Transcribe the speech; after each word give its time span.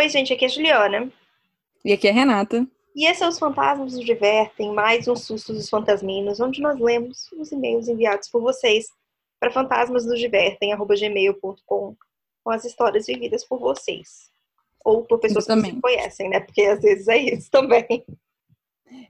Oi, 0.00 0.08
gente, 0.08 0.32
aqui 0.32 0.46
é 0.46 0.48
a 0.48 0.50
Juliana. 0.50 1.12
E 1.84 1.92
aqui 1.92 2.08
é 2.08 2.10
a 2.10 2.14
Renata. 2.14 2.66
E 2.96 3.06
esse 3.06 3.22
é 3.22 3.28
Os 3.28 3.38
Fantasmas 3.38 3.92
nos 3.92 4.02
Divertem, 4.02 4.72
mais 4.72 5.06
um 5.06 5.14
Susto 5.14 5.52
dos 5.52 5.68
Fantasminos, 5.68 6.40
onde 6.40 6.62
nós 6.62 6.80
lemos 6.80 7.30
os 7.38 7.52
e-mails 7.52 7.86
enviados 7.86 8.30
por 8.30 8.40
vocês 8.40 8.86
para 9.38 9.50
fantasmasnosdivertem.gmail.com 9.50 11.96
com 12.42 12.50
as 12.50 12.64
histórias 12.64 13.08
vividas 13.08 13.44
por 13.44 13.60
vocês. 13.60 14.30
Ou 14.82 15.04
por 15.04 15.18
pessoas 15.18 15.44
que 15.44 15.54
vocês 15.54 15.80
conhecem, 15.82 16.30
né? 16.30 16.40
Porque 16.40 16.62
às 16.62 16.80
vezes 16.80 17.06
é 17.06 17.18
isso 17.18 17.50
também. 17.52 18.02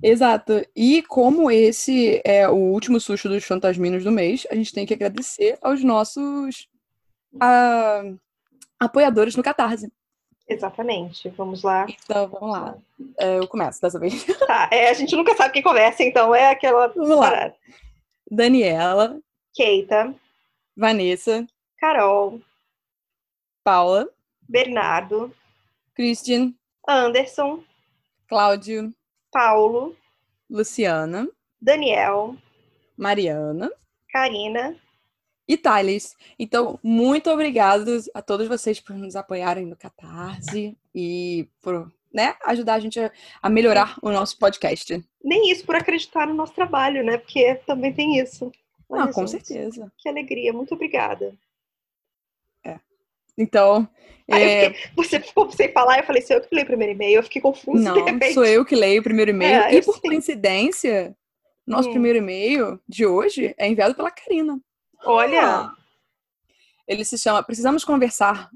Exato. 0.02 0.66
E 0.74 1.02
como 1.02 1.52
esse 1.52 2.20
é 2.24 2.48
o 2.48 2.56
último 2.56 2.98
susto 2.98 3.28
dos 3.28 3.44
fantasminos 3.44 4.02
do 4.02 4.10
mês, 4.10 4.44
a 4.50 4.56
gente 4.56 4.72
tem 4.72 4.84
que 4.84 4.94
agradecer 4.94 5.56
aos 5.62 5.84
nossos 5.84 6.68
uh, 7.36 8.18
apoiadores 8.80 9.36
no 9.36 9.42
Catarse. 9.44 9.88
Exatamente. 10.50 11.28
Vamos 11.30 11.62
lá. 11.62 11.86
Então, 11.88 12.26
vamos 12.28 12.50
lá. 12.50 12.76
É, 13.18 13.38
eu 13.38 13.46
começo 13.46 13.80
dessa 13.80 13.98
vez. 13.98 14.26
Tá, 14.50 14.68
é, 14.72 14.90
a 14.90 14.94
gente 14.94 15.14
nunca 15.14 15.36
sabe 15.36 15.52
quem 15.52 15.62
começa, 15.62 16.02
então 16.02 16.34
é 16.34 16.50
aquela. 16.50 16.88
Vamos 16.88 17.16
lá. 17.16 17.52
Daniela. 18.28 19.20
Keita. 19.54 20.12
Vanessa. 20.76 21.46
Carol. 21.78 22.40
Paula. 23.62 24.08
Bernardo. 24.48 25.32
Christian. 25.94 26.52
Anderson. 26.88 27.62
Cláudio. 28.28 28.92
Paulo. 29.30 29.96
Luciana. 30.50 31.28
Daniel. 31.60 32.36
Mariana. 32.96 33.70
Karina 34.12 34.76
e 35.50 35.56
Thales. 35.56 36.16
Então, 36.38 36.78
muito 36.80 37.28
obrigado 37.28 37.98
a 38.14 38.22
todos 38.22 38.46
vocês 38.46 38.78
por 38.78 38.94
nos 38.94 39.16
apoiarem 39.16 39.66
no 39.66 39.74
Catarse 39.74 40.78
e 40.94 41.48
por 41.60 41.92
né, 42.14 42.36
ajudar 42.44 42.74
a 42.74 42.78
gente 42.78 43.00
a, 43.42 43.50
melhorar 43.50 43.98
o 44.00 44.12
nosso 44.12 44.38
podcast. 44.38 45.04
Nem 45.24 45.50
isso, 45.50 45.66
por 45.66 45.74
acreditar 45.74 46.28
no 46.28 46.34
nosso 46.34 46.54
trabalho, 46.54 47.02
né? 47.02 47.18
Porque 47.18 47.56
também 47.66 47.92
tem 47.92 48.20
isso. 48.20 48.52
Olha, 48.88 49.06
Não, 49.06 49.12
com 49.12 49.26
gente, 49.26 49.44
certeza. 49.44 49.92
Que 49.98 50.08
alegria, 50.08 50.52
muito 50.52 50.72
obrigada. 50.72 51.34
É. 52.64 52.78
Então. 53.36 53.88
É... 54.28 54.70
Fiquei, 54.70 54.90
você 54.94 55.18
ficou 55.18 55.50
sem 55.50 55.72
falar, 55.72 55.98
eu 55.98 56.04
falei, 56.04 56.22
sou 56.22 56.36
eu 56.36 56.42
que 56.42 56.54
leio 56.54 56.64
o 56.64 56.68
primeiro 56.68 56.92
e-mail, 56.92 57.16
eu 57.16 57.22
fiquei 57.24 57.42
confusa. 57.42 57.92
Não, 57.92 58.32
sou 58.32 58.44
eu 58.44 58.64
que 58.64 58.76
leio 58.76 59.00
o 59.00 59.04
primeiro 59.04 59.32
e-mail. 59.32 59.62
É, 59.62 59.74
e 59.74 59.82
por 59.82 59.94
sei. 59.94 60.10
coincidência, 60.10 61.16
nosso 61.66 61.88
hum. 61.88 61.92
primeiro 61.92 62.18
e-mail 62.18 62.80
de 62.88 63.04
hoje 63.04 63.52
é 63.58 63.68
enviado 63.68 63.96
pela 63.96 64.12
Karina. 64.12 64.60
Olha! 65.04 65.72
Ele 66.86 67.04
se 67.04 67.16
chama 67.16 67.42
Precisamos 67.42 67.84
Conversar. 67.84 68.50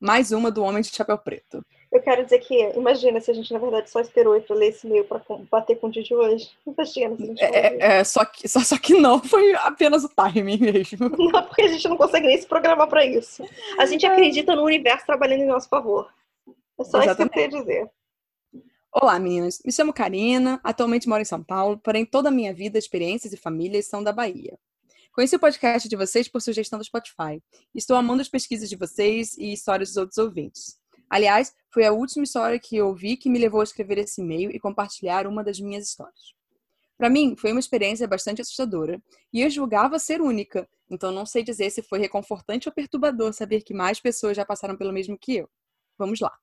Mais 0.00 0.32
uma 0.32 0.50
do 0.50 0.62
Homem 0.62 0.82
de 0.82 0.88
Chapéu 0.88 1.16
Preto. 1.16 1.64
Eu 1.90 2.02
quero 2.02 2.24
dizer 2.24 2.40
que, 2.40 2.54
imagina 2.76 3.20
se 3.20 3.30
a 3.30 3.34
gente, 3.34 3.52
na 3.52 3.58
verdade, 3.58 3.88
só 3.88 4.00
esperou 4.00 4.38
para 4.40 4.56
ler 4.56 4.70
esse 4.70 4.86
e-mail 4.86 5.04
para 5.04 5.22
bater 5.50 5.78
com 5.78 5.86
o 5.86 5.90
dia 5.90 6.02
de 6.02 6.12
hoje. 6.12 6.50
Imagina 6.66 7.16
se 7.16 7.22
a 7.22 7.26
gente 7.26 7.42
é, 7.42 7.98
é, 7.98 8.04
só, 8.04 8.24
que, 8.24 8.48
só, 8.48 8.60
só 8.60 8.76
que 8.76 8.94
não, 8.94 9.22
foi 9.22 9.54
apenas 9.54 10.02
o 10.02 10.08
timing 10.08 10.58
mesmo. 10.58 11.08
Não, 11.16 11.42
porque 11.44 11.62
a 11.62 11.68
gente 11.68 11.88
não 11.88 11.96
consegue 11.96 12.26
nem 12.26 12.36
se 12.36 12.46
programar 12.46 12.88
para 12.88 13.06
isso. 13.06 13.44
A 13.78 13.86
gente 13.86 14.04
acredita 14.04 14.56
no 14.56 14.64
universo 14.64 15.06
trabalhando 15.06 15.42
em 15.42 15.46
nosso 15.46 15.68
favor. 15.68 16.12
É 16.78 16.84
só 16.84 17.00
Exatamente. 17.00 17.08
isso 17.10 17.16
que 17.16 17.22
eu 17.22 17.28
queria 17.30 17.60
dizer. 17.60 17.90
Olá, 18.92 19.18
meninas. 19.18 19.62
Me 19.64 19.72
chamo 19.72 19.92
Karina, 19.92 20.60
atualmente 20.64 21.08
moro 21.08 21.22
em 21.22 21.24
São 21.24 21.42
Paulo, 21.42 21.78
porém 21.78 22.04
toda 22.04 22.28
a 22.28 22.32
minha 22.32 22.52
vida, 22.52 22.78
experiências 22.78 23.32
e 23.32 23.36
famílias 23.36 23.86
são 23.86 24.02
da 24.02 24.12
Bahia. 24.12 24.58
Conheci 25.14 25.36
o 25.36 25.38
podcast 25.38 25.88
de 25.88 25.94
vocês 25.94 26.26
por 26.26 26.42
sugestão 26.42 26.76
do 26.76 26.84
Spotify. 26.84 27.40
Estou 27.72 27.96
amando 27.96 28.20
as 28.20 28.28
pesquisas 28.28 28.68
de 28.68 28.74
vocês 28.74 29.38
e 29.38 29.52
histórias 29.52 29.90
dos 29.90 29.96
outros 29.96 30.18
ouvintes. 30.18 30.76
Aliás, 31.08 31.54
foi 31.72 31.84
a 31.84 31.92
última 31.92 32.24
história 32.24 32.58
que 32.58 32.74
eu 32.74 32.88
ouvi 32.88 33.16
que 33.16 33.30
me 33.30 33.38
levou 33.38 33.60
a 33.60 33.62
escrever 33.62 33.98
esse 33.98 34.20
e-mail 34.20 34.50
e 34.50 34.58
compartilhar 34.58 35.28
uma 35.28 35.44
das 35.44 35.60
minhas 35.60 35.86
histórias. 35.86 36.34
Para 36.98 37.08
mim, 37.08 37.36
foi 37.38 37.52
uma 37.52 37.60
experiência 37.60 38.08
bastante 38.08 38.42
assustadora 38.42 39.00
e 39.32 39.40
eu 39.40 39.48
julgava 39.48 40.00
ser 40.00 40.20
única, 40.20 40.68
então 40.90 41.12
não 41.12 41.24
sei 41.24 41.44
dizer 41.44 41.70
se 41.70 41.80
foi 41.80 42.00
reconfortante 42.00 42.68
ou 42.68 42.74
perturbador 42.74 43.32
saber 43.32 43.62
que 43.62 43.72
mais 43.72 44.00
pessoas 44.00 44.36
já 44.36 44.44
passaram 44.44 44.76
pelo 44.76 44.92
mesmo 44.92 45.16
que 45.16 45.36
eu. 45.36 45.48
Vamos 45.96 46.18
lá. 46.18 46.36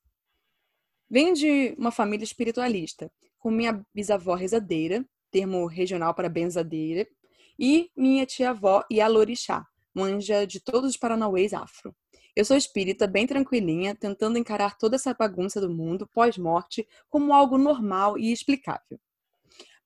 Venho 1.10 1.34
de 1.34 1.76
uma 1.78 1.92
família 1.92 2.24
espiritualista, 2.24 3.12
com 3.38 3.52
minha 3.52 3.86
bisavó 3.94 4.34
rezadeira, 4.34 5.06
termo 5.30 5.66
regional 5.66 6.14
para 6.14 6.30
benzadeira, 6.30 7.06
e 7.62 7.92
minha 7.96 8.26
tia-avó 8.26 8.84
Yalorixá, 8.92 9.68
manja 9.94 10.48
de 10.48 10.60
todos 10.60 10.90
os 10.90 10.98
paranauês 10.98 11.54
afro. 11.54 11.96
Eu 12.36 12.44
sou 12.44 12.58
espírita, 12.58 13.06
bem 13.06 13.28
tranquilinha, 13.28 13.94
tentando 13.94 14.40
encarar 14.40 14.80
toda 14.80 14.96
essa 14.96 15.14
bagunça 15.14 15.62
do 15.62 15.70
mundo 15.70 16.08
pós-morte 16.08 16.88
como 17.08 17.32
algo 17.32 17.60
normal 17.60 18.18
e 18.18 18.32
explicável. 18.32 19.00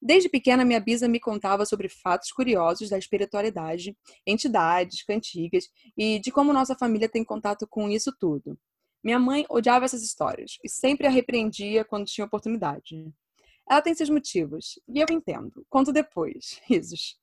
Desde 0.02 0.30
pequena, 0.30 0.63
minha 0.63 0.80
bisa 0.80 1.06
me 1.09 1.19
contava 1.19 1.66
sobre 1.66 1.90
fatos 1.90 2.31
curiosos 2.31 2.90
da 2.90 2.97
espiritualidade, 2.97 3.97
entidades, 4.25 5.03
cantigas 5.03 5.69
e 5.97 6.18
de 6.19 6.31
como 6.31 6.53
nossa 6.53 6.78
família 6.78 7.09
tem 7.09 7.25
contato 7.25 7.68
com 7.68 7.90
isso 7.90 8.16
tudo. 8.18 8.57
Minha 9.03 9.19
mãe 9.19 9.46
odiava 9.50 9.84
essas 9.84 10.02
histórias 10.02 10.57
e 10.63 10.69
sempre 10.69 11.07
a 11.07 11.09
repreendia 11.09 11.84
quando 11.84 12.06
tinha 12.06 12.24
oportunidade. 12.24 13.12
Ela 13.69 13.81
tem 13.81 13.94
seus 13.94 14.09
motivos, 14.09 14.80
e 14.88 15.02
eu 15.02 15.07
entendo. 15.09 15.66
Conto 15.69 15.92
depois. 15.92 16.62
Risos. 16.63 17.19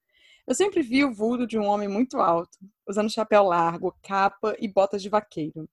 Eu 0.46 0.54
sempre 0.54 0.82
vi 0.82 1.04
o 1.04 1.12
vulto 1.12 1.46
de 1.46 1.58
um 1.58 1.64
homem 1.64 1.88
muito 1.88 2.18
alto, 2.18 2.58
usando 2.86 3.10
chapéu 3.10 3.44
largo, 3.44 3.96
capa 4.02 4.56
e 4.58 4.66
botas 4.66 5.00
de 5.00 5.08
vaqueiro. 5.08 5.68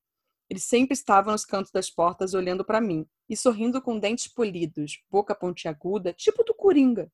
Ele 0.50 0.59
sempre 0.59 0.94
estava 0.94 1.31
nos 1.31 1.46
cantos 1.46 1.72
das 1.72 1.90
portas 1.90 2.34
olhando 2.34 2.63
para 2.63 2.79
mim 2.79 3.08
e 3.28 3.35
sorrindo 3.35 3.81
com 3.81 4.00
dentes 4.00 4.28
polidos, 4.28 5.02
boca 5.09 5.34
pontiaguda, 5.35 6.13
tipo 6.13 6.44
do 6.44 6.53
Coringa. 6.53 7.12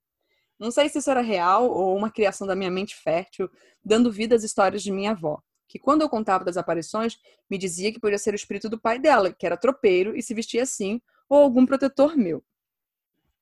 Não 0.59 0.71
sei 0.71 0.87
se 0.89 0.99
isso 0.99 1.09
era 1.09 1.21
real 1.21 1.69
ou 1.69 1.95
uma 1.95 2.09
criação 2.09 2.47
da 2.47 2.55
minha 2.55 2.71
mente 2.71 2.95
fértil, 2.95 3.49
dando 3.83 4.11
vida 4.11 4.35
às 4.35 4.43
histórias 4.43 4.81
de 4.81 4.91
minha 4.91 5.11
avó, 5.11 5.41
que 5.67 5.79
quando 5.79 6.01
eu 6.01 6.09
contava 6.09 6.45
das 6.45 6.57
aparições, 6.57 7.17
me 7.49 7.57
dizia 7.57 7.91
que 7.91 7.99
podia 7.99 8.17
ser 8.17 8.33
o 8.33 8.35
espírito 8.35 8.69
do 8.69 8.79
pai 8.79 8.99
dela, 8.99 9.33
que 9.33 9.45
era 9.45 9.57
tropeiro 9.57 10.15
e 10.15 10.21
se 10.21 10.33
vestia 10.33 10.63
assim, 10.63 11.01
ou 11.27 11.41
algum 11.41 11.65
protetor 11.65 12.15
meu. 12.15 12.43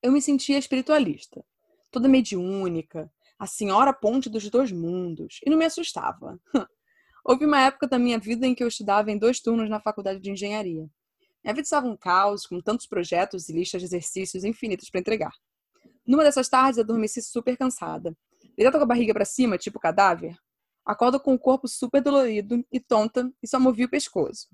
Eu 0.02 0.10
me 0.10 0.20
sentia 0.20 0.58
espiritualista, 0.58 1.44
toda 1.90 2.08
mediúnica, 2.08 3.10
a 3.38 3.46
senhora 3.46 3.92
ponte 3.92 4.28
dos 4.30 4.48
dois 4.50 4.70
mundos, 4.70 5.40
e 5.44 5.50
não 5.50 5.56
me 5.56 5.64
assustava. 5.64 6.38
Houve 7.24 7.46
uma 7.46 7.60
época 7.60 7.86
da 7.86 7.98
minha 7.98 8.18
vida 8.18 8.46
em 8.46 8.54
que 8.54 8.62
eu 8.62 8.68
estudava 8.68 9.10
em 9.10 9.18
dois 9.18 9.40
turnos 9.40 9.68
na 9.70 9.80
faculdade 9.80 10.20
de 10.20 10.30
engenharia. 10.30 10.88
Minha 11.42 11.54
vida 11.54 11.62
estava 11.62 11.86
um 11.86 11.96
caos, 11.96 12.46
com 12.46 12.60
tantos 12.60 12.86
projetos 12.86 13.48
e 13.48 13.52
listas 13.52 13.80
de 13.80 13.86
exercícios 13.86 14.44
infinitos 14.44 14.90
para 14.90 15.00
entregar. 15.00 15.32
Numa 16.06 16.22
dessas 16.22 16.48
tardes, 16.48 16.78
adormeci 16.78 17.22
super 17.22 17.56
cansada. 17.56 18.16
Deitada 18.56 18.78
com 18.78 18.84
a 18.84 18.86
barriga 18.86 19.12
para 19.12 19.24
cima, 19.24 19.58
tipo 19.58 19.80
cadáver, 19.80 20.36
acordo 20.84 21.18
com 21.18 21.34
o 21.34 21.38
corpo 21.38 21.66
super 21.66 22.02
dolorido 22.02 22.64
e 22.70 22.78
tonta 22.78 23.32
e 23.42 23.48
só 23.48 23.58
movi 23.58 23.84
o 23.84 23.90
pescoço. 23.90 24.48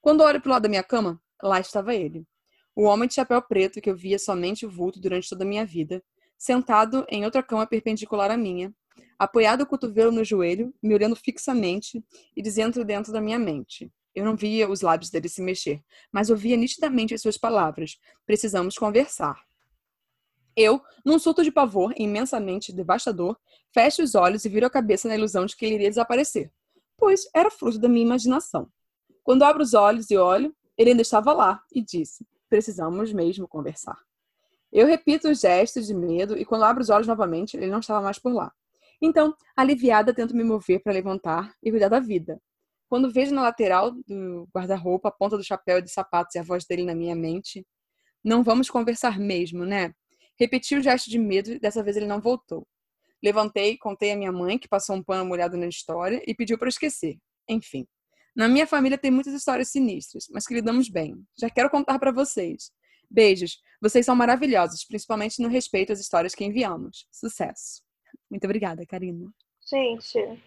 Quando 0.00 0.22
olho 0.22 0.40
para 0.40 0.48
o 0.48 0.52
lado 0.52 0.62
da 0.62 0.68
minha 0.68 0.82
cama, 0.82 1.20
lá 1.42 1.60
estava 1.60 1.94
ele. 1.94 2.26
O 2.74 2.82
homem 2.82 3.08
de 3.08 3.14
chapéu 3.14 3.40
preto 3.42 3.80
que 3.80 3.90
eu 3.90 3.96
via 3.96 4.18
somente 4.18 4.66
o 4.66 4.70
vulto 4.70 5.00
durante 5.00 5.28
toda 5.28 5.44
a 5.44 5.46
minha 5.46 5.64
vida, 5.64 6.02
sentado 6.38 7.04
em 7.08 7.24
outra 7.24 7.42
cama 7.42 7.66
perpendicular 7.66 8.30
à 8.30 8.36
minha, 8.36 8.72
apoiado 9.18 9.62
o 9.62 9.66
cotovelo 9.66 10.12
no 10.12 10.24
joelho, 10.24 10.72
me 10.82 10.94
olhando 10.94 11.16
fixamente 11.16 12.02
e 12.36 12.40
dizendo 12.40 12.84
dentro 12.84 13.12
da 13.12 13.20
minha 13.20 13.38
mente. 13.38 13.92
Eu 14.14 14.24
não 14.24 14.36
via 14.36 14.68
os 14.68 14.80
lábios 14.80 15.10
dele 15.10 15.28
se 15.28 15.42
mexer, 15.42 15.82
mas 16.10 16.30
ouvia 16.30 16.56
nitidamente 16.56 17.14
as 17.14 17.20
suas 17.20 17.36
palavras. 17.36 17.98
Precisamos 18.24 18.76
conversar. 18.76 19.40
Eu, 20.56 20.82
num 21.04 21.18
surto 21.18 21.44
de 21.44 21.52
pavor 21.52 21.92
imensamente 21.96 22.72
devastador, 22.72 23.36
fecho 23.72 24.02
os 24.02 24.14
olhos 24.14 24.44
e 24.44 24.48
viro 24.48 24.66
a 24.66 24.70
cabeça 24.70 25.06
na 25.06 25.14
ilusão 25.14 25.46
de 25.46 25.56
que 25.56 25.64
ele 25.64 25.76
iria 25.76 25.88
desaparecer, 25.88 26.50
pois 26.96 27.28
era 27.34 27.50
fruto 27.50 27.78
da 27.78 27.88
minha 27.88 28.04
imaginação. 28.04 28.68
Quando 29.22 29.44
abro 29.44 29.62
os 29.62 29.74
olhos 29.74 30.10
e 30.10 30.16
olho, 30.16 30.54
ele 30.76 30.90
ainda 30.90 31.02
estava 31.02 31.32
lá 31.32 31.62
e 31.72 31.80
disse: 31.80 32.26
Precisamos 32.48 33.12
mesmo 33.12 33.46
conversar. 33.46 34.07
Eu 34.72 34.86
repito 34.86 35.28
os 35.28 35.40
gestos 35.40 35.86
de 35.86 35.94
medo 35.94 36.36
e 36.36 36.44
quando 36.44 36.64
abro 36.64 36.82
os 36.82 36.90
olhos 36.90 37.06
novamente, 37.06 37.56
ele 37.56 37.68
não 37.68 37.80
estava 37.80 38.02
mais 38.02 38.18
por 38.18 38.32
lá. 38.32 38.52
Então, 39.00 39.34
aliviada, 39.56 40.12
tento 40.12 40.34
me 40.34 40.44
mover 40.44 40.82
para 40.82 40.92
levantar 40.92 41.54
e 41.62 41.70
cuidar 41.70 41.88
da 41.88 42.00
vida. 42.00 42.40
Quando 42.88 43.10
vejo 43.10 43.34
na 43.34 43.42
lateral 43.42 43.92
do 43.92 44.48
guarda-roupa 44.54 45.08
a 45.08 45.12
ponta 45.12 45.36
do 45.36 45.44
chapéu 45.44 45.80
de 45.80 45.90
sapatos 45.90 46.34
e 46.34 46.38
a 46.38 46.42
voz 46.42 46.64
dele 46.64 46.84
na 46.84 46.94
minha 46.94 47.14
mente, 47.14 47.66
não 48.24 48.42
vamos 48.42 48.68
conversar 48.70 49.18
mesmo, 49.18 49.64
né? 49.64 49.94
Repeti 50.38 50.74
o 50.74 50.82
gesto 50.82 51.10
de 51.10 51.18
medo 51.18 51.52
e 51.52 51.58
dessa 51.58 51.82
vez 51.82 51.96
ele 51.96 52.06
não 52.06 52.20
voltou. 52.20 52.66
Levantei, 53.22 53.76
contei 53.76 54.12
à 54.12 54.16
minha 54.16 54.32
mãe, 54.32 54.58
que 54.58 54.68
passou 54.68 54.96
um 54.96 55.02
pano 55.02 55.24
molhado 55.24 55.56
na 55.56 55.66
história, 55.66 56.22
e 56.26 56.34
pediu 56.34 56.58
para 56.58 56.68
esquecer. 56.68 57.18
Enfim. 57.48 57.86
Na 58.34 58.48
minha 58.48 58.66
família 58.66 58.96
tem 58.96 59.10
muitas 59.10 59.34
histórias 59.34 59.68
sinistras, 59.70 60.26
mas 60.30 60.46
que 60.46 60.54
lidamos 60.54 60.88
bem. 60.88 61.16
Já 61.36 61.50
quero 61.50 61.68
contar 61.68 61.98
para 61.98 62.12
vocês. 62.12 62.70
Beijos. 63.10 63.60
Vocês 63.80 64.04
são 64.04 64.16
maravilhosos, 64.16 64.84
principalmente 64.84 65.40
no 65.40 65.48
respeito 65.48 65.92
às 65.92 66.00
histórias 66.00 66.34
que 66.34 66.44
enviamos. 66.44 67.06
Sucesso. 67.10 67.82
Muito 68.30 68.44
obrigada, 68.44 68.84
Karina. 68.86 69.30
Gente, 69.70 70.40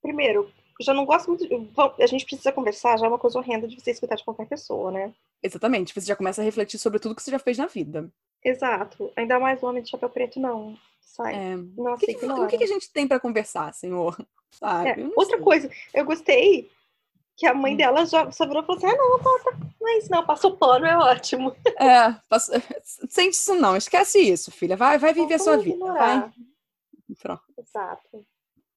primeiro, 0.00 0.50
Eu 0.78 0.84
já 0.84 0.94
não 0.94 1.04
gosto 1.04 1.28
muito. 1.28 1.46
De... 1.46 1.54
A 2.02 2.06
gente 2.06 2.24
precisa 2.24 2.52
conversar, 2.52 2.98
já 2.98 3.06
é 3.06 3.08
uma 3.08 3.18
coisa 3.18 3.38
horrenda 3.38 3.68
de 3.68 3.80
você 3.80 3.90
escutar 3.90 4.16
de 4.16 4.24
qualquer 4.24 4.46
pessoa, 4.46 4.90
né? 4.90 5.14
Exatamente. 5.42 5.94
Você 5.94 6.06
já 6.06 6.16
começa 6.16 6.40
a 6.40 6.44
refletir 6.44 6.78
sobre 6.78 6.98
tudo 6.98 7.14
que 7.14 7.22
você 7.22 7.30
já 7.30 7.38
fez 7.38 7.58
na 7.58 7.66
vida. 7.66 8.10
Exato. 8.42 9.12
Ainda 9.16 9.38
mais 9.38 9.62
o 9.62 9.66
homem 9.66 9.82
de 9.82 9.90
chapéu 9.90 10.10
preto, 10.10 10.40
não. 10.40 10.76
Sai. 11.00 11.34
É. 11.34 11.56
Nossa, 11.56 12.04
o 12.04 12.06
que, 12.06 12.14
que, 12.14 12.26
o 12.26 12.46
que, 12.46 12.64
a 12.64 12.66
gente 12.66 12.92
tem 12.92 13.06
para 13.06 13.20
conversar, 13.20 13.72
senhor? 13.72 14.16
Sabe? 14.50 14.88
É. 14.88 15.06
Outra 15.16 15.36
sei. 15.36 15.44
coisa, 15.44 15.70
eu 15.92 16.04
gostei 16.04 16.70
que 17.36 17.46
a 17.46 17.54
mãe 17.54 17.74
hum. 17.74 17.76
dela 17.76 18.06
já 18.06 18.30
só 18.30 18.46
virou 18.46 18.62
e 18.62 18.66
falou 18.66 18.78
assim: 18.78 18.86
ah, 18.86 18.96
não, 18.96 19.18
tá, 19.18 19.58
mas 19.80 20.08
não, 20.08 20.24
passou 20.24 20.56
pano, 20.56 20.86
é 20.86 20.96
ótimo. 20.96 21.54
É, 21.78 22.14
passou... 22.28 22.54
sente 23.08 23.34
isso 23.34 23.54
não, 23.54 23.76
esquece 23.76 24.18
isso, 24.18 24.50
filha. 24.50 24.76
Vai, 24.76 24.98
vai 24.98 25.12
viver 25.12 25.34
a 25.34 25.38
sua 25.38 25.56
vida. 25.56 25.84
Vai. 25.84 26.30
Pronto. 27.20 27.42
Exato. 27.58 28.26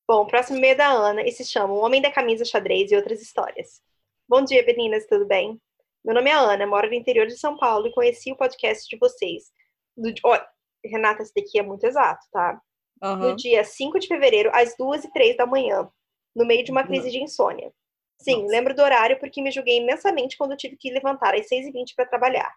Bom, 0.07 0.25
próximo 0.25 0.59
meio 0.59 0.77
da 0.77 0.87
Ana 0.87 1.21
e 1.21 1.31
se 1.31 1.43
chama 1.43 1.73
O 1.73 1.83
Homem 1.83 2.01
da 2.01 2.11
Camisa 2.11 2.45
Xadrez 2.45 2.91
e 2.91 2.95
Outras 2.95 3.21
Histórias. 3.21 3.81
Bom 4.27 4.43
dia, 4.43 4.65
meninas, 4.65 5.05
tudo 5.05 5.25
bem? 5.25 5.59
Meu 6.03 6.15
nome 6.15 6.29
é 6.29 6.33
Ana, 6.33 6.65
moro 6.65 6.87
no 6.87 6.93
interior 6.93 7.27
de 7.27 7.37
São 7.37 7.57
Paulo 7.57 7.87
e 7.87 7.93
conheci 7.93 8.31
o 8.31 8.37
podcast 8.37 8.87
de 8.87 8.97
vocês. 8.97 9.51
Do... 9.95 10.09
Oh, 10.23 10.37
Renata, 10.85 11.23
esse 11.23 11.33
daqui 11.33 11.59
é 11.59 11.63
muito 11.63 11.85
exato, 11.85 12.25
tá? 12.31 12.61
Uhum. 13.03 13.15
No 13.17 13.35
dia 13.35 13.63
5 13.63 13.99
de 13.99 14.07
fevereiro, 14.07 14.49
às 14.53 14.75
2 14.77 15.03
e 15.03 15.11
3 15.11 15.37
da 15.37 15.45
manhã, 15.45 15.89
no 16.35 16.45
meio 16.45 16.63
de 16.63 16.71
uma 16.71 16.85
crise 16.85 17.11
de 17.11 17.21
insônia. 17.21 17.71
Sim, 18.19 18.43
Nossa. 18.43 18.51
lembro 18.51 18.75
do 18.75 18.81
horário 18.81 19.19
porque 19.19 19.41
me 19.41 19.51
julguei 19.51 19.77
imensamente 19.77 20.37
quando 20.37 20.57
tive 20.57 20.75
que 20.77 20.91
levantar 20.91 21.35
às 21.35 21.47
6h20 21.47 21.93
para 21.95 22.05
trabalhar. 22.05 22.53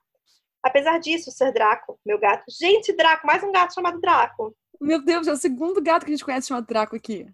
Apesar 0.63 0.99
disso, 0.99 1.31
ser 1.31 1.53
Draco, 1.53 1.99
meu 2.05 2.19
gato. 2.19 2.45
Gente, 2.49 2.93
Draco, 2.93 3.27
mais 3.27 3.43
um 3.43 3.53
gato 3.53 3.75
chamado 3.75 4.01
Draco. 4.01 4.55
Meu 4.81 5.03
Deus, 5.03 5.27
é 5.27 5.33
o 5.33 5.37
segundo 5.37 5.83
gato 5.83 6.05
que 6.05 6.13
a 6.13 6.15
gente 6.15 6.25
conhece 6.25 6.49
chamado 6.49 6.67
Draco 6.67 6.97
aqui, 6.97 7.27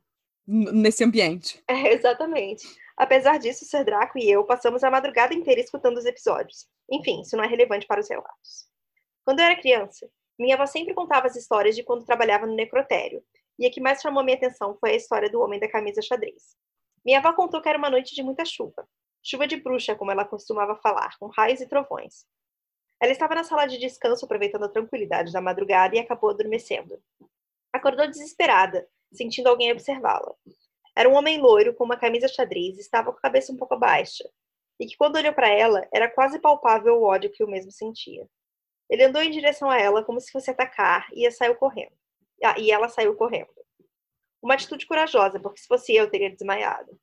nesse 0.47 1.05
ambiente. 1.05 1.63
É, 1.69 1.93
exatamente. 1.93 2.67
Apesar 2.97 3.39
disso, 3.39 3.65
ser 3.65 3.85
Draco 3.85 4.19
e 4.19 4.31
eu 4.31 4.45
passamos 4.45 4.83
a 4.83 4.91
madrugada 4.91 5.35
inteira 5.35 5.61
escutando 5.61 5.99
os 5.99 6.07
episódios. 6.07 6.67
Enfim, 6.91 7.21
isso 7.21 7.37
não 7.37 7.45
é 7.45 7.47
relevante 7.47 7.87
para 7.87 8.01
os 8.01 8.09
relatos. 8.09 8.67
Quando 9.25 9.41
eu 9.41 9.45
era 9.45 9.61
criança, 9.61 10.09
minha 10.39 10.55
avó 10.55 10.67
sempre 10.67 10.95
contava 10.95 11.27
as 11.27 11.37
histórias 11.37 11.75
de 11.75 11.83
quando 11.83 12.05
trabalhava 12.05 12.47
no 12.47 12.55
necrotério, 12.55 13.23
e 13.59 13.67
a 13.67 13.71
que 13.71 13.81
mais 13.81 14.01
chamou 14.01 14.23
minha 14.23 14.37
atenção 14.37 14.77
foi 14.79 14.91
a 14.93 14.97
história 14.97 15.31
do 15.31 15.41
homem 15.41 15.59
da 15.59 15.69
camisa 15.69 16.01
xadrez. 16.01 16.57
Minha 17.07 17.21
avó 17.21 17.33
contou 17.35 17.63
que 17.63 17.69
era 17.69 17.79
uma 17.79 17.89
noite 17.89 18.17
de 18.17 18.23
muita 18.25 18.45
chuva. 18.45 18.85
Chuva 19.23 19.47
de 19.47 19.57
bruxa, 19.57 19.95
como 19.95 20.11
ela 20.11 20.25
costumava 20.25 20.75
falar, 20.75 21.17
com 21.21 21.29
raios 21.29 21.61
e 21.61 21.69
trovões. 21.69 22.27
Ela 23.01 23.13
estava 23.13 23.37
na 23.37 23.45
sala 23.45 23.65
de 23.65 23.79
descanso 23.79 24.25
aproveitando 24.25 24.65
a 24.65 24.69
tranquilidade 24.69 25.33
da 25.33 25.41
madrugada 25.41 25.95
e 25.95 26.01
acabou 26.01 26.31
adormecendo. 26.31 27.01
Acordou 27.73 28.09
desesperada, 28.09 28.89
sentindo 29.13 29.47
alguém 29.47 29.71
observá-la. 29.71 30.35
Era 30.97 31.09
um 31.09 31.15
homem 31.15 31.41
loiro 31.41 31.73
com 31.75 31.85
uma 31.85 31.97
camisa 31.97 32.27
xadrez 32.27 32.77
e 32.77 32.81
estava 32.81 33.13
com 33.13 33.19
a 33.19 33.23
cabeça 33.23 33.53
um 33.53 33.57
pouco 33.57 33.79
baixa, 33.79 34.29
e 34.81 34.85
que 34.85 34.97
quando 34.97 35.15
olhou 35.15 35.33
para 35.33 35.49
ela, 35.49 35.87
era 35.95 36.11
quase 36.11 36.41
palpável 36.41 36.97
o 36.97 37.05
ódio 37.05 37.31
que 37.31 37.45
o 37.45 37.49
mesmo 37.49 37.71
sentia. 37.71 38.27
Ele 38.91 39.05
andou 39.05 39.23
em 39.23 39.31
direção 39.31 39.71
a 39.71 39.79
ela 39.79 40.03
como 40.03 40.21
se 40.21 40.33
fosse 40.33 40.51
atacar 40.51 41.07
e 41.13 41.31
saiu 41.31 41.55
correndo. 41.55 41.93
Ah, 42.43 42.59
e 42.59 42.73
ela 42.73 42.89
saiu 42.89 43.15
correndo. 43.15 43.66
Uma 44.47 44.55
atitude 44.55 44.87
corajosa, 44.87 45.41
porque 45.41 45.59
se 45.59 45.67
fosse 45.67 45.93
eu, 45.93 46.09
teria 46.09 46.31
desmaiado. 46.31 46.97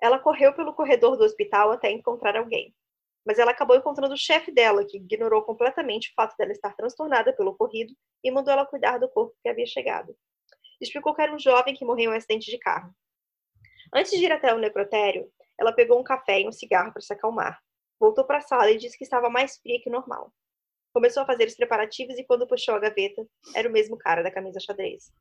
Ela 0.00 0.18
correu 0.18 0.54
pelo 0.54 0.72
corredor 0.72 1.14
do 1.18 1.24
hospital 1.24 1.70
até 1.70 1.90
encontrar 1.90 2.34
alguém. 2.38 2.74
Mas 3.22 3.38
ela 3.38 3.50
acabou 3.50 3.76
encontrando 3.76 4.14
o 4.14 4.16
chefe 4.16 4.50
dela, 4.50 4.82
que 4.82 4.96
ignorou 4.96 5.42
completamente 5.42 6.08
o 6.08 6.14
fato 6.14 6.34
dela 6.38 6.52
estar 6.52 6.74
transtornada 6.74 7.34
pelo 7.34 7.50
ocorrido 7.50 7.92
e 8.24 8.30
mandou 8.30 8.50
ela 8.50 8.64
cuidar 8.64 8.96
do 8.96 9.10
corpo 9.10 9.36
que 9.42 9.48
havia 9.50 9.66
chegado. 9.66 10.16
Explicou 10.80 11.14
que 11.14 11.20
era 11.20 11.34
um 11.34 11.38
jovem 11.38 11.74
que 11.74 11.84
morreu 11.84 12.12
em 12.12 12.14
um 12.14 12.16
acidente 12.16 12.50
de 12.50 12.56
carro. 12.56 12.90
Antes 13.94 14.12
de 14.12 14.24
ir 14.24 14.32
até 14.32 14.54
o 14.54 14.58
necrotério, 14.58 15.30
ela 15.60 15.74
pegou 15.74 16.00
um 16.00 16.02
café 16.02 16.40
e 16.40 16.48
um 16.48 16.52
cigarro 16.52 16.94
para 16.94 17.02
se 17.02 17.12
acalmar. 17.12 17.60
Voltou 18.00 18.24
para 18.24 18.38
a 18.38 18.40
sala 18.40 18.70
e 18.70 18.78
disse 18.78 18.96
que 18.96 19.04
estava 19.04 19.28
mais 19.28 19.58
fria 19.58 19.82
que 19.82 19.90
normal. 19.90 20.32
Começou 20.94 21.24
a 21.24 21.26
fazer 21.26 21.46
os 21.46 21.54
preparativos 21.54 22.18
e 22.18 22.24
quando 22.24 22.46
puxou 22.46 22.74
a 22.74 22.78
gaveta, 22.78 23.22
era 23.54 23.68
o 23.68 23.72
mesmo 23.72 23.98
cara 23.98 24.22
da 24.22 24.30
camisa 24.30 24.58
xadrez. 24.60 25.12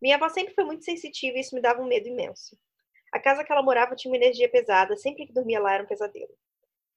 Minha 0.00 0.16
avó 0.16 0.28
sempre 0.28 0.54
foi 0.54 0.64
muito 0.64 0.84
sensitiva 0.84 1.36
e 1.36 1.40
isso 1.40 1.54
me 1.54 1.60
dava 1.60 1.80
um 1.80 1.86
medo 1.86 2.08
imenso. 2.08 2.56
A 3.12 3.18
casa 3.18 3.44
que 3.44 3.52
ela 3.52 3.62
morava 3.62 3.96
tinha 3.96 4.10
uma 4.10 4.16
energia 4.16 4.48
pesada, 4.48 4.96
sempre 4.96 5.26
que 5.26 5.32
dormia 5.32 5.60
lá 5.60 5.74
era 5.74 5.84
um 5.84 5.86
pesadelo. 5.86 6.34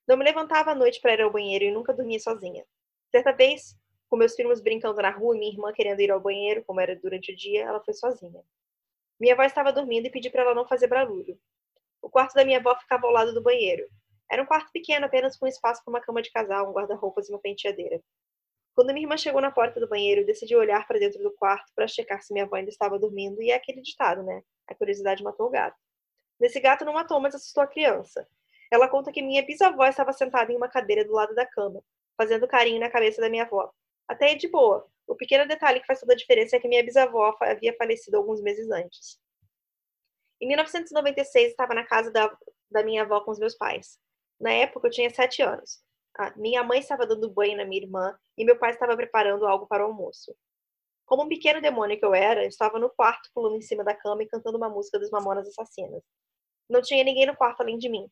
Não 0.08 0.18
me 0.18 0.24
levantava 0.24 0.72
à 0.72 0.76
noite 0.76 1.00
para 1.00 1.14
ir 1.14 1.22
ao 1.22 1.32
banheiro 1.32 1.66
e 1.66 1.72
nunca 1.72 1.94
dormia 1.94 2.20
sozinha. 2.20 2.66
Certa 3.12 3.32
vez, 3.32 3.76
com 4.10 4.18
meus 4.18 4.36
filhos 4.36 4.60
brincando 4.60 5.02
na 5.02 5.12
rua 5.12 5.36
e 5.36 5.40
minha 5.40 5.52
irmã 5.52 5.72
querendo 5.72 6.02
ir 6.02 6.12
ao 6.12 6.20
banheiro, 6.20 6.64
como 6.66 6.80
era 6.80 6.96
durante 6.96 7.32
o 7.32 7.36
dia, 7.36 7.64
ela 7.64 7.80
foi 7.84 7.94
sozinha. 7.94 8.42
Minha 9.20 9.34
avó 9.34 9.44
estava 9.44 9.72
dormindo 9.72 10.08
e 10.08 10.10
pedi 10.10 10.30
para 10.30 10.42
ela 10.42 10.56
não 10.56 10.68
fazer 10.68 10.88
barulho. 10.88 11.40
O 12.02 12.10
quarto 12.10 12.34
da 12.34 12.44
minha 12.44 12.60
avó 12.60 12.76
ficava 12.76 13.06
ao 13.06 13.14
lado 13.14 13.34
do 13.34 13.42
banheiro. 13.42 13.88
Era 14.32 14.42
um 14.42 14.46
quarto 14.46 14.72
pequeno, 14.72 15.06
apenas 15.06 15.38
com 15.38 15.48
espaço 15.48 15.84
para 15.84 15.92
uma 15.92 16.02
cama 16.02 16.22
de 16.22 16.32
casal, 16.32 16.70
um 16.70 16.74
guarda-roupas 16.74 17.28
e 17.28 17.32
uma 17.32 17.40
penteadeira. 17.40 18.02
Quando 18.80 18.94
minha 18.94 19.04
irmã 19.04 19.18
chegou 19.18 19.42
na 19.42 19.52
porta 19.52 19.78
do 19.78 19.90
banheiro, 19.90 20.26
decidi 20.26 20.56
olhar 20.56 20.88
para 20.88 20.98
dentro 20.98 21.22
do 21.22 21.34
quarto 21.34 21.70
para 21.76 21.86
checar 21.86 22.24
se 22.24 22.32
minha 22.32 22.46
avó 22.46 22.56
ainda 22.56 22.70
estava 22.70 22.98
dormindo, 22.98 23.42
e 23.42 23.52
é 23.52 23.56
aquele 23.56 23.82
ditado, 23.82 24.24
né? 24.24 24.42
A 24.70 24.74
curiosidade 24.74 25.22
matou 25.22 25.48
o 25.48 25.50
gato. 25.50 25.76
Nesse 26.40 26.62
gato 26.62 26.86
não 26.86 26.94
matou, 26.94 27.20
mas 27.20 27.36
assustou 27.36 27.62
a 27.62 27.68
criança. 27.68 28.26
Ela 28.72 28.88
conta 28.88 29.12
que 29.12 29.22
minha 29.22 29.46
bisavó 29.46 29.86
estava 29.86 30.14
sentada 30.14 30.54
em 30.54 30.56
uma 30.56 30.70
cadeira 30.70 31.04
do 31.04 31.12
lado 31.12 31.36
da 31.36 31.46
cama, 31.46 31.84
fazendo 32.16 32.48
carinho 32.48 32.80
na 32.80 32.90
cabeça 32.90 33.20
da 33.20 33.30
minha 33.30 33.44
avó. 33.44 33.70
Até 34.08 34.28
aí 34.28 34.38
de 34.38 34.48
boa. 34.48 34.88
O 35.06 35.14
pequeno 35.14 35.46
detalhe 35.46 35.82
que 35.82 35.86
faz 35.86 36.00
toda 36.00 36.14
a 36.14 36.16
diferença 36.16 36.56
é 36.56 36.60
que 36.62 36.70
minha 36.70 36.82
bisavó 36.82 37.36
havia 37.42 37.76
falecido 37.76 38.16
alguns 38.16 38.42
meses 38.42 38.72
antes. 38.72 39.20
Em 40.40 40.48
1996, 40.48 41.50
estava 41.50 41.74
na 41.74 41.84
casa 41.84 42.12
da, 42.12 42.34
da 42.72 42.82
minha 42.82 43.02
avó 43.02 43.20
com 43.20 43.32
os 43.32 43.40
meus 43.40 43.56
pais. 43.56 44.00
Na 44.40 44.52
época, 44.52 44.88
eu 44.88 44.92
tinha 44.92 45.10
sete 45.10 45.42
anos. 45.42 45.82
Minha 46.36 46.64
mãe 46.64 46.80
estava 46.80 47.06
dando 47.06 47.30
banho 47.30 47.58
na 47.58 47.66
minha 47.66 47.82
irmã 47.84 48.18
e 48.38 48.44
meu 48.44 48.58
pai 48.58 48.72
estava 48.72 48.96
preparando 48.96 49.48
algo 49.48 49.68
para 49.68 49.84
o 49.84 49.88
almoço. 49.88 50.36
Como 51.06 51.24
um 51.24 51.28
pequeno 51.28 51.62
demônio 51.62 51.98
que 51.98 52.06
eu 52.06 52.14
era, 52.14 52.44
eu 52.44 52.50
estava 52.50 52.78
no 52.78 52.90
quarto 52.90 53.30
pulando 53.34 53.56
em 53.56 53.62
cima 53.62 53.84
da 53.84 53.96
cama 53.96 54.22
e 54.22 54.28
cantando 54.28 54.58
uma 54.58 54.70
música 54.70 55.00
dos 55.00 55.10
Mamonas 55.10 55.48
Assassinas. 55.48 56.04
Não 56.70 56.82
tinha 56.82 57.04
ninguém 57.04 57.26
no 57.26 57.36
quarto 57.36 57.62
além 57.62 57.78
de 57.78 57.90
mim. 57.90 58.08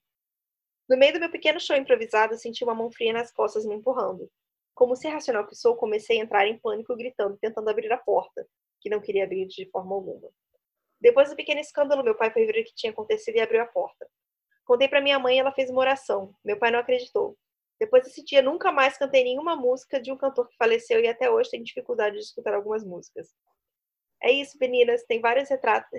No 0.90 0.98
meio 0.98 1.14
do 1.14 1.20
meu 1.20 1.30
pequeno 1.30 1.60
show 1.60 1.76
improvisado, 1.76 2.38
senti 2.38 2.64
uma 2.64 2.74
mão 2.74 2.90
fria 2.90 3.14
nas 3.14 3.32
costas 3.32 3.66
me 3.66 3.76
empurrando. 3.76 4.32
Como 4.74 4.96
se 4.96 5.08
racional 5.08 5.46
que 5.46 5.56
sou, 5.56 5.76
comecei 5.76 6.20
a 6.20 6.24
entrar 6.24 6.48
em 6.48 6.58
pânico, 6.58 6.96
gritando, 6.96 7.38
tentando 7.38 7.70
abrir 7.70 7.92
a 7.92 7.98
porta, 7.98 8.48
que 8.80 8.90
não 8.90 9.02
queria 9.02 9.26
abrir 9.26 9.46
de 9.48 9.70
forma 9.70 9.94
alguma. 9.94 10.30
Depois 11.00 11.30
do 11.30 11.36
pequeno 11.36 11.60
escândalo, 11.60 12.04
meu 12.04 12.16
pai 12.16 12.32
foi 12.32 12.46
ver 12.46 12.62
o 12.62 12.64
que 12.64 12.74
tinha 12.74 12.92
acontecido 12.92 13.36
e 13.36 13.42
abriu 13.42 13.62
a 13.62 13.66
porta. 13.66 14.10
Contei 14.66 14.88
para 14.88 15.02
minha 15.02 15.20
mãe 15.20 15.36
e 15.36 15.40
ela 15.40 15.52
fez 15.52 15.70
uma 15.70 15.82
oração. 15.82 16.34
Meu 16.44 16.58
pai 16.58 16.72
não 16.72 16.80
acreditou. 16.80 17.38
Depois 17.80 18.04
desse 18.04 18.24
dia, 18.24 18.42
nunca 18.42 18.72
mais 18.72 18.98
cantei 18.98 19.24
nenhuma 19.24 19.56
música 19.56 20.02
de 20.02 20.12
um 20.12 20.18
cantor 20.18 20.48
que 20.48 20.58
faleceu 20.58 21.00
e 21.00 21.08
até 21.08 21.30
hoje 21.30 21.52
tenho 21.52 21.64
dificuldade 21.64 22.16
de 22.16 22.24
escutar 22.24 22.54
algumas 22.54 22.84
músicas. 22.84 23.30
É 24.22 24.32
isso, 24.32 24.58
meninas. 24.60 25.04
Tem 25.04 25.22
vários 25.22 25.50
retratos, 25.50 25.90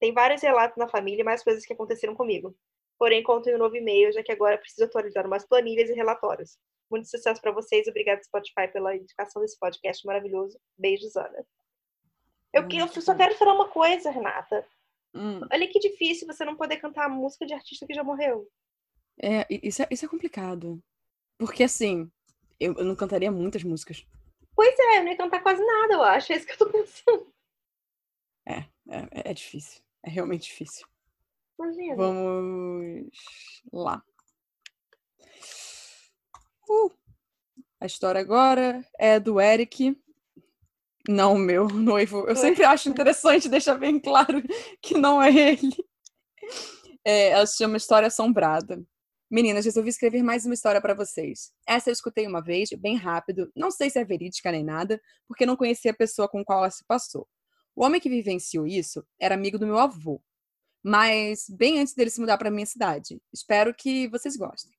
tem 0.00 0.12
vários 0.12 0.42
relatos 0.42 0.76
na 0.76 0.88
família 0.88 1.22
e 1.22 1.24
mais 1.24 1.42
coisas 1.42 1.64
que 1.64 1.72
aconteceram 1.72 2.14
comigo. 2.14 2.54
Porém, 2.98 3.22
conto 3.22 3.48
em 3.48 3.54
um 3.54 3.58
novo 3.58 3.76
e-mail, 3.76 4.12
já 4.12 4.22
que 4.22 4.32
agora 4.32 4.58
preciso 4.58 4.84
atualizar 4.84 5.26
umas 5.26 5.46
planilhas 5.46 5.88
e 5.90 5.94
relatórios. 5.94 6.58
Muito 6.90 7.08
sucesso 7.08 7.40
para 7.40 7.52
vocês. 7.52 7.86
Obrigada, 7.88 8.22
Spotify, 8.22 8.68
pela 8.72 8.96
indicação 8.96 9.42
desse 9.42 9.58
podcast 9.58 10.06
maravilhoso. 10.06 10.58
Beijos, 10.76 11.16
Ana. 11.16 11.44
Eu, 12.52 12.68
eu 12.70 12.88
só 12.88 13.16
quero 13.16 13.34
falar 13.34 13.54
uma 13.54 13.68
coisa, 13.68 14.10
Renata. 14.10 14.66
Hum. 15.12 15.40
Olha 15.52 15.68
que 15.68 15.78
difícil 15.78 16.26
você 16.26 16.44
não 16.44 16.56
poder 16.56 16.76
cantar 16.76 17.06
a 17.06 17.08
música 17.08 17.46
de 17.46 17.54
artista 17.54 17.86
que 17.86 17.94
já 17.94 18.04
morreu. 18.04 18.48
É, 19.20 19.46
isso 19.50 19.82
é, 19.82 19.88
isso 19.90 20.04
é 20.04 20.08
complicado. 20.08 20.82
Porque 21.38 21.64
assim, 21.64 22.10
eu, 22.58 22.74
eu 22.74 22.84
não 22.84 22.96
cantaria 22.96 23.30
muitas 23.30 23.62
músicas. 23.62 24.06
Pois 24.54 24.74
é, 24.78 24.98
eu 24.98 25.04
não 25.04 25.10
ia 25.10 25.16
cantar 25.16 25.42
quase 25.42 25.64
nada, 25.64 25.94
eu 25.94 26.02
acho. 26.02 26.32
É 26.32 26.36
isso 26.36 26.46
que 26.46 26.52
eu 26.52 26.58
tô 26.58 26.70
pensando. 26.70 27.32
É, 28.46 28.58
é, 28.88 29.30
é 29.30 29.34
difícil. 29.34 29.82
É 30.02 30.10
realmente 30.10 30.44
difícil. 30.44 30.86
Imagina. 31.58 31.96
Vamos 31.96 33.10
lá. 33.72 34.02
Uh, 36.68 36.90
a 37.80 37.86
história 37.86 38.20
agora 38.20 38.86
é 38.98 39.18
do 39.18 39.40
Eric. 39.40 39.96
Não, 41.08 41.36
meu 41.36 41.68
noivo. 41.68 42.26
Eu 42.28 42.36
sempre 42.36 42.64
acho 42.64 42.88
interessante 42.88 43.48
deixar 43.48 43.76
bem 43.76 43.98
claro 43.98 44.42
que 44.80 44.96
não 44.96 45.22
é 45.22 45.30
ele. 45.30 45.74
É, 47.04 47.28
ela 47.30 47.46
se 47.46 47.58
chama 47.58 47.76
História 47.76 48.08
Assombrada. 48.08 48.82
Meninas, 49.30 49.64
resolvi 49.64 49.88
escrever 49.88 50.22
mais 50.22 50.44
uma 50.44 50.54
história 50.54 50.80
para 50.80 50.94
vocês. 50.94 51.50
Essa 51.66 51.88
eu 51.88 51.92
escutei 51.92 52.26
uma 52.26 52.42
vez, 52.42 52.70
bem 52.70 52.96
rápido, 52.96 53.50
não 53.56 53.70
sei 53.70 53.88
se 53.88 53.98
é 53.98 54.04
verídica 54.04 54.52
nem 54.52 54.62
nada, 54.62 55.00
porque 55.26 55.46
não 55.46 55.56
conhecia 55.56 55.92
a 55.92 55.96
pessoa 55.96 56.28
com 56.28 56.44
qual 56.44 56.58
ela 56.58 56.70
se 56.70 56.84
passou. 56.84 57.26
O 57.74 57.84
homem 57.84 58.00
que 58.00 58.08
vivenciou 58.08 58.66
isso 58.66 59.04
era 59.18 59.34
amigo 59.34 59.58
do 59.58 59.66
meu 59.66 59.78
avô, 59.78 60.22
mas 60.82 61.46
bem 61.48 61.80
antes 61.80 61.94
dele 61.94 62.10
se 62.10 62.20
mudar 62.20 62.36
para 62.36 62.50
minha 62.50 62.66
cidade. 62.66 63.20
Espero 63.32 63.74
que 63.74 64.06
vocês 64.08 64.36
gostem. 64.36 64.72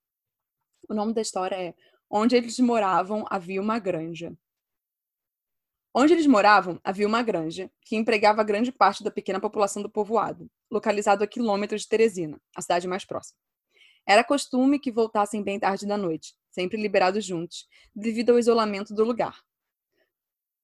O 0.88 0.94
nome 0.94 1.14
da 1.14 1.22
história 1.22 1.56
é 1.56 1.74
Onde 2.10 2.36
eles 2.36 2.60
moravam 2.60 3.26
havia 3.30 3.60
uma 3.60 3.80
granja. 3.80 4.38
Onde 5.94 6.14
eles 6.14 6.28
moravam, 6.28 6.80
havia 6.84 7.08
uma 7.08 7.24
granja, 7.24 7.72
que 7.82 7.96
empregava 7.96 8.44
grande 8.44 8.72
parte 8.72 9.04
da 9.04 9.10
pequena 9.10 9.40
população 9.40 9.82
do 9.82 9.90
povoado, 9.90 10.50
localizado 10.70 11.24
a 11.24 11.28
quilômetros 11.28 11.82
de 11.82 11.90
Teresina, 11.90 12.40
a 12.56 12.62
cidade 12.62 12.88
mais 12.88 13.04
próxima. 13.04 13.40
Era 14.08 14.24
costume 14.24 14.80
que 14.80 14.92
voltassem 14.92 15.42
bem 15.44 15.60
tarde 15.60 15.88
da 15.88 15.98
noite, 15.98 16.36
sempre 16.52 16.82
liberados 16.82 17.26
juntos, 17.26 17.68
devido 17.96 18.32
ao 18.32 18.40
isolamento 18.40 18.94
do 18.94 19.04
lugar. 19.04 19.42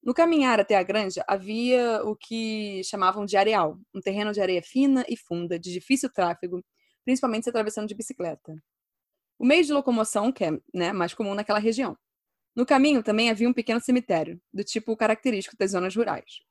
No 0.04 0.14
caminhar 0.14 0.60
até 0.60 0.76
a 0.76 0.84
granja 0.84 1.24
havia 1.28 2.04
o 2.04 2.16
que 2.16 2.84
chamavam 2.84 3.26
de 3.26 3.38
areal, 3.38 3.80
um 3.94 4.02
terreno 4.02 4.32
de 4.32 4.42
areia 4.42 4.62
fina 4.62 5.06
e 5.08 5.16
funda, 5.16 5.60
de 5.60 5.72
difícil 5.72 6.12
tráfego, 6.12 6.64
principalmente 7.04 7.44
se 7.44 7.50
atravessando 7.50 7.88
de 7.88 7.96
bicicleta. 7.96 8.56
O 9.38 9.46
meio 9.46 9.64
de 9.64 9.74
locomoção, 9.74 10.32
que 10.32 10.44
é 10.44 10.52
né, 10.74 10.92
mais 10.92 11.14
comum 11.14 11.34
naquela 11.34 11.60
região. 11.60 11.98
No 12.56 12.66
caminho 12.66 13.04
também 13.04 13.30
havia 13.30 13.50
um 13.50 13.54
pequeno 13.54 13.80
cemitério, 13.80 14.42
do 14.54 14.64
tipo 14.64 14.96
característico 14.98 15.56
das 15.58 15.72
zonas 15.72 15.96
rurais. 15.96 16.42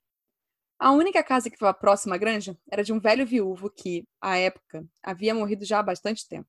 A 0.79 0.93
única 0.93 1.23
casa 1.23 1.51
que 1.51 1.57
ficava 1.57 1.75
próxima 1.75 2.15
à 2.15 2.19
granja 2.19 2.57
era 2.71 2.83
de 2.83 2.93
um 2.93 2.99
velho 2.99 3.27
viúvo 3.27 3.69
que, 3.71 4.09
à 4.21 4.39
época, 4.39 4.85
havia 5.03 5.35
morrido 5.35 5.65
já 5.65 5.81
há 5.81 5.83
bastante 5.83 6.27
tempo. 6.27 6.49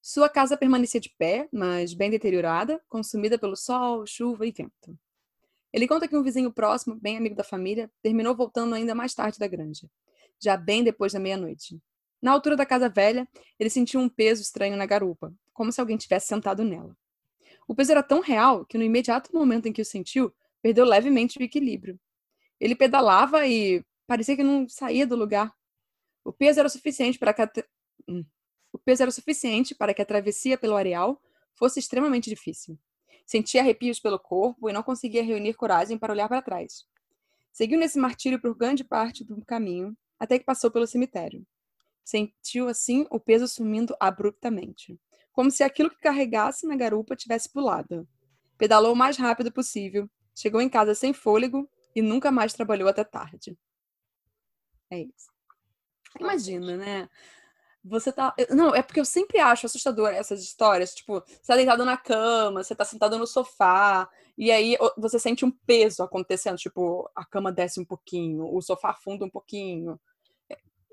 Sua 0.00 0.28
casa 0.28 0.56
permanecia 0.56 1.00
de 1.00 1.10
pé, 1.10 1.48
mas 1.52 1.92
bem 1.92 2.10
deteriorada, 2.10 2.80
consumida 2.88 3.38
pelo 3.38 3.56
sol, 3.56 4.06
chuva 4.06 4.46
e 4.46 4.52
vento. 4.52 4.98
Ele 5.72 5.86
conta 5.86 6.08
que 6.08 6.16
um 6.16 6.22
vizinho 6.22 6.52
próximo, 6.52 6.94
bem 6.94 7.16
amigo 7.16 7.34
da 7.34 7.44
família, 7.44 7.90
terminou 8.02 8.34
voltando 8.34 8.74
ainda 8.74 8.94
mais 8.94 9.14
tarde 9.14 9.38
da 9.38 9.46
granja, 9.46 9.88
já 10.40 10.56
bem 10.56 10.82
depois 10.82 11.12
da 11.12 11.20
meia-noite. 11.20 11.78
Na 12.22 12.32
altura 12.32 12.56
da 12.56 12.64
casa 12.64 12.88
velha, 12.88 13.28
ele 13.58 13.70
sentiu 13.70 14.00
um 14.00 14.08
peso 14.08 14.42
estranho 14.42 14.76
na 14.76 14.86
garupa, 14.86 15.32
como 15.52 15.70
se 15.70 15.80
alguém 15.80 15.96
tivesse 15.96 16.28
sentado 16.28 16.64
nela. 16.64 16.96
O 17.66 17.74
peso 17.74 17.92
era 17.92 18.02
tão 18.02 18.20
real 18.20 18.64
que, 18.64 18.78
no 18.78 18.84
imediato 18.84 19.34
momento 19.34 19.66
em 19.66 19.72
que 19.72 19.82
o 19.82 19.84
sentiu, 19.84 20.34
perdeu 20.62 20.84
levemente 20.84 21.38
o 21.38 21.42
equilíbrio. 21.42 22.00
Ele 22.58 22.74
pedalava 22.74 23.46
e 23.46 23.84
parecia 24.06 24.34
que 24.34 24.42
não 24.42 24.68
saía 24.68 25.06
do 25.06 25.14
lugar. 25.14 25.54
O 26.24 26.32
peso 26.32 26.60
era 26.60 26.68
suficiente 26.68 27.18
para 27.18 27.34
hum. 28.08 28.24
O 28.72 28.78
peso 28.78 29.02
era 29.02 29.10
suficiente 29.10 29.74
para 29.74 29.94
que 29.94 30.02
a 30.02 30.06
travessia 30.06 30.58
pelo 30.58 30.76
areal 30.76 31.20
fosse 31.54 31.78
extremamente 31.78 32.30
difícil. 32.30 32.78
Sentia 33.26 33.60
arrepios 33.60 34.00
pelo 34.00 34.18
corpo 34.18 34.68
e 34.68 34.72
não 34.72 34.82
conseguia 34.82 35.22
reunir 35.22 35.54
coragem 35.54 35.98
para 35.98 36.12
olhar 36.12 36.28
para 36.28 36.42
trás. 36.42 36.86
Seguiu 37.52 37.78
nesse 37.78 37.98
martírio 37.98 38.40
por 38.40 38.54
grande 38.54 38.84
parte 38.84 39.24
do 39.24 39.44
caminho, 39.44 39.96
até 40.18 40.38
que 40.38 40.44
passou 40.44 40.70
pelo 40.70 40.86
cemitério. 40.86 41.46
Sentiu 42.04 42.68
assim 42.68 43.06
o 43.10 43.18
peso 43.20 43.46
sumindo 43.46 43.94
abruptamente 44.00 44.98
como 45.38 45.52
se 45.52 45.62
aquilo 45.62 45.88
que 45.88 46.00
carregasse 46.00 46.66
na 46.66 46.74
garupa 46.74 47.14
tivesse 47.14 47.48
pulado. 47.48 48.08
Pedalou 48.58 48.92
o 48.92 48.96
mais 48.96 49.16
rápido 49.16 49.52
possível, 49.52 50.10
chegou 50.34 50.60
em 50.60 50.68
casa 50.68 50.96
sem 50.96 51.12
fôlego 51.12 51.70
e 51.94 52.02
nunca 52.02 52.32
mais 52.32 52.52
trabalhou 52.52 52.88
até 52.88 53.04
tarde. 53.04 53.56
É 54.90 54.98
isso. 54.98 55.30
Imagina, 56.18 56.76
né? 56.76 57.08
Você 57.88 58.12
tá. 58.12 58.34
Não, 58.50 58.74
é 58.74 58.82
porque 58.82 59.00
eu 59.00 59.04
sempre 59.04 59.38
acho 59.38 59.66
assustador 59.66 60.08
essas 60.10 60.42
histórias. 60.42 60.94
Tipo, 60.94 61.22
você 61.26 61.46
tá 61.46 61.56
deitado 61.56 61.84
na 61.84 61.96
cama, 61.96 62.62
você 62.62 62.74
tá 62.74 62.84
sentado 62.84 63.18
no 63.18 63.26
sofá, 63.26 64.08
e 64.36 64.50
aí 64.50 64.76
você 64.96 65.18
sente 65.18 65.44
um 65.44 65.50
peso 65.50 66.02
acontecendo. 66.02 66.56
Tipo, 66.56 67.10
a 67.14 67.24
cama 67.24 67.50
desce 67.50 67.80
um 67.80 67.84
pouquinho, 67.84 68.54
o 68.54 68.60
sofá 68.60 68.90
afunda 68.90 69.24
um 69.24 69.30
pouquinho. 69.30 69.98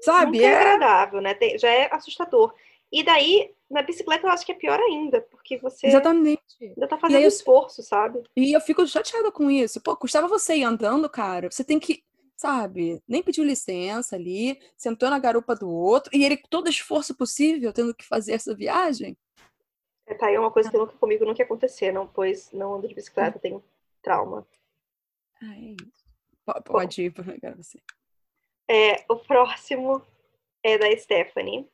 Sabe? 0.02 0.38
Nunca 0.38 0.50
é 0.50 0.56
agradável, 0.56 1.22
né? 1.22 1.36
Já 1.58 1.70
é 1.70 1.90
assustador. 1.92 2.54
E 2.92 3.04
daí, 3.04 3.54
na 3.70 3.82
bicicleta, 3.82 4.26
eu 4.26 4.32
acho 4.32 4.46
que 4.46 4.52
é 4.52 4.56
pior 4.56 4.80
ainda, 4.80 5.22
porque 5.22 5.58
você 5.58 5.88
Exatamente. 5.88 6.42
ainda 6.62 6.88
tá 6.88 6.98
fazendo 6.98 7.24
eu... 7.24 7.28
esforço, 7.28 7.84
sabe? 7.84 8.24
E 8.36 8.56
eu 8.56 8.62
fico 8.62 8.86
chateada 8.88 9.32
com 9.32 9.50
isso. 9.50 9.82
Pô, 9.82 9.98
custava 9.98 10.28
você 10.28 10.56
ir 10.58 10.64
andando, 10.64 11.10
cara. 11.10 11.50
Você 11.52 11.64
tem 11.64 11.80
que, 11.80 12.04
sabe, 12.36 13.02
nem 13.08 13.24
pediu 13.24 13.44
licença 13.44 14.16
ali, 14.16 14.60
sentou 14.76 15.10
na 15.10 15.20
garupa 15.20 15.56
do 15.56 15.70
outro, 15.70 16.12
e 16.14 16.24
ele, 16.24 16.38
com 16.38 16.48
todo 16.48 16.70
esforço 16.70 17.16
possível, 17.16 17.72
tendo 17.72 17.96
que 17.96 18.06
fazer 18.06 18.34
essa 18.34 18.54
viagem. 18.54 19.18
É, 20.06 20.14
tá 20.14 20.28
aí 20.28 20.38
uma 20.38 20.52
coisa 20.52 20.70
que 20.70 20.78
nunca, 20.78 20.94
comigo 20.98 21.26
nunca 21.26 21.42
ia 21.42 21.46
acontecer, 21.46 21.92
não, 21.92 22.06
pois 22.06 22.52
não 22.52 22.76
ando 22.76 22.88
de 22.88 22.94
bicicleta, 22.94 23.40
tenho 23.40 23.64
trauma. 24.02 24.46
Ai, 25.42 25.76
pode 26.64 27.04
ir, 27.04 27.14
agora 27.18 27.56
você. 27.56 27.80
É, 28.68 29.06
o 29.10 29.18
próximo 29.18 30.02
é 30.64 30.78
da 30.78 30.96
Stephanie 30.98 31.68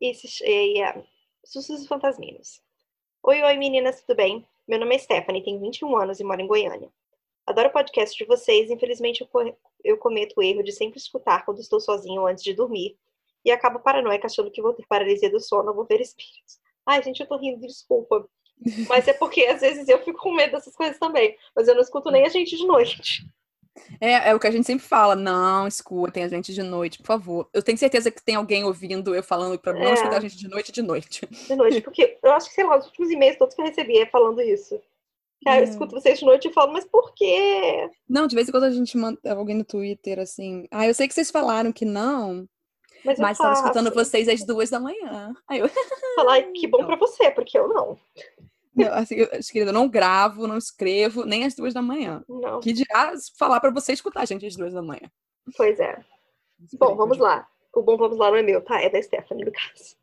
e, 0.00 0.14
se, 0.14 0.44
e 0.44 0.80
é, 0.80 1.04
Sussos 1.44 1.84
e 1.84 1.88
Fantasminos. 1.88 2.62
Oi, 3.22 3.42
oi 3.42 3.56
meninas, 3.56 4.00
tudo 4.02 4.16
bem? 4.16 4.46
Meu 4.66 4.78
nome 4.78 4.94
é 4.94 4.98
Stephanie, 4.98 5.42
tenho 5.42 5.60
21 5.60 5.96
anos 5.96 6.20
e 6.20 6.24
moro 6.24 6.40
em 6.40 6.46
Goiânia. 6.46 6.90
Adoro 7.48 7.68
o 7.68 7.72
podcast 7.72 8.14
de 8.14 8.26
vocês, 8.26 8.70
infelizmente 8.70 9.22
eu, 9.22 9.56
eu 9.82 9.96
cometo 9.96 10.34
o 10.36 10.42
erro 10.42 10.62
de 10.62 10.70
sempre 10.70 10.98
escutar 10.98 11.46
quando 11.46 11.60
estou 11.60 11.80
sozinho 11.80 12.26
antes 12.26 12.44
de 12.44 12.52
dormir 12.52 12.94
e 13.42 13.50
acabo 13.50 13.80
paranoica 13.80 14.26
achando 14.26 14.50
que 14.50 14.60
vou 14.60 14.74
ter 14.74 14.84
paralisia 14.86 15.30
do 15.30 15.40
sono 15.40 15.70
ou 15.70 15.74
vou 15.74 15.86
ver 15.86 15.98
espíritos. 15.98 16.58
Ai, 16.84 17.02
gente, 17.02 17.20
eu 17.20 17.26
tô 17.26 17.38
rindo, 17.38 17.66
desculpa. 17.66 18.28
Mas 18.86 19.08
é 19.08 19.14
porque 19.14 19.46
às 19.46 19.62
vezes 19.62 19.88
eu 19.88 19.98
fico 20.04 20.18
com 20.18 20.34
medo 20.34 20.52
dessas 20.52 20.76
coisas 20.76 20.98
também. 20.98 21.38
Mas 21.56 21.66
eu 21.66 21.74
não 21.74 21.80
escuto 21.80 22.10
nem 22.10 22.26
a 22.26 22.28
gente 22.28 22.54
de 22.54 22.66
noite. 22.66 23.26
É, 23.98 24.28
é 24.28 24.34
o 24.34 24.38
que 24.38 24.46
a 24.46 24.50
gente 24.50 24.66
sempre 24.66 24.84
fala, 24.84 25.16
não 25.16 25.66
escutem 25.66 26.24
a 26.24 26.28
gente 26.28 26.52
de 26.52 26.62
noite, 26.62 26.98
por 26.98 27.06
favor. 27.06 27.48
Eu 27.54 27.62
tenho 27.62 27.78
certeza 27.78 28.10
que 28.10 28.22
tem 28.22 28.34
alguém 28.34 28.64
ouvindo 28.64 29.14
eu 29.14 29.22
falando 29.22 29.58
para 29.58 29.72
não 29.72 29.88
é. 29.88 29.94
escutar 29.94 30.18
a 30.18 30.20
gente 30.20 30.36
de 30.36 30.48
noite 30.48 30.70
de 30.70 30.82
noite. 30.82 31.26
De 31.26 31.56
noite, 31.56 31.80
porque 31.80 32.18
eu 32.22 32.32
acho 32.32 32.50
que, 32.50 32.54
sei 32.56 32.64
lá, 32.64 32.76
os 32.76 32.84
últimos 32.84 33.10
e-mails 33.10 33.38
todos 33.38 33.54
que 33.54 33.62
eu 33.62 33.66
recebi 33.66 33.98
é 33.98 34.04
falando 34.04 34.42
isso. 34.42 34.78
Que, 35.40 35.48
eu 35.48 35.64
escuto 35.64 35.94
vocês 35.94 36.18
de 36.18 36.24
noite 36.24 36.48
e 36.48 36.52
falo, 36.52 36.72
mas 36.72 36.84
por 36.84 37.14
quê? 37.14 37.88
Não, 38.08 38.26
de 38.26 38.34
vez 38.34 38.48
em 38.48 38.50
quando 38.50 38.64
a 38.64 38.70
gente 38.70 38.96
manda 38.96 39.18
alguém 39.32 39.56
no 39.56 39.64
Twitter 39.64 40.18
assim, 40.18 40.66
ah, 40.70 40.86
eu 40.86 40.94
sei 40.94 41.06
que 41.06 41.14
vocês 41.14 41.30
falaram 41.30 41.72
que 41.72 41.84
não, 41.84 42.48
mas, 43.04 43.18
mas 43.18 43.32
estava 43.32 43.52
escutando 43.54 43.94
vocês 43.94 44.28
às 44.28 44.44
duas 44.44 44.70
da 44.70 44.80
manhã. 44.80 45.32
Aí 45.48 45.60
eu... 45.60 45.68
Falar, 46.16 46.42
que 46.52 46.66
bom 46.66 46.84
para 46.84 46.96
você, 46.96 47.30
porque 47.30 47.58
eu 47.58 47.68
não. 47.68 47.98
Não, 48.74 48.92
assim, 48.94 49.16
eu, 49.16 49.28
querida, 49.28 49.70
eu 49.70 49.74
não 49.74 49.88
gravo, 49.88 50.46
não 50.46 50.56
escrevo, 50.56 51.24
nem 51.24 51.44
às 51.44 51.54
duas 51.54 51.74
da 51.74 51.82
manhã. 51.82 52.24
Não. 52.28 52.60
Que 52.60 52.72
dirá 52.72 53.12
falar 53.36 53.60
para 53.60 53.70
você 53.70 53.92
escutar 53.92 54.22
a 54.22 54.24
gente 54.24 54.46
às 54.46 54.56
duas 54.56 54.72
da 54.72 54.82
manhã. 54.82 55.10
Pois 55.56 55.78
é. 55.80 56.04
Bom, 56.78 56.96
vamos 56.96 57.18
lá. 57.18 57.46
O 57.74 57.82
bom 57.82 57.96
vamos 57.96 58.18
lá 58.18 58.30
não 58.30 58.36
é 58.36 58.42
meu, 58.42 58.62
tá? 58.62 58.80
É 58.80 58.88
da 58.88 59.00
Stephanie, 59.00 59.44
no 59.44 59.52
caso. 59.52 59.96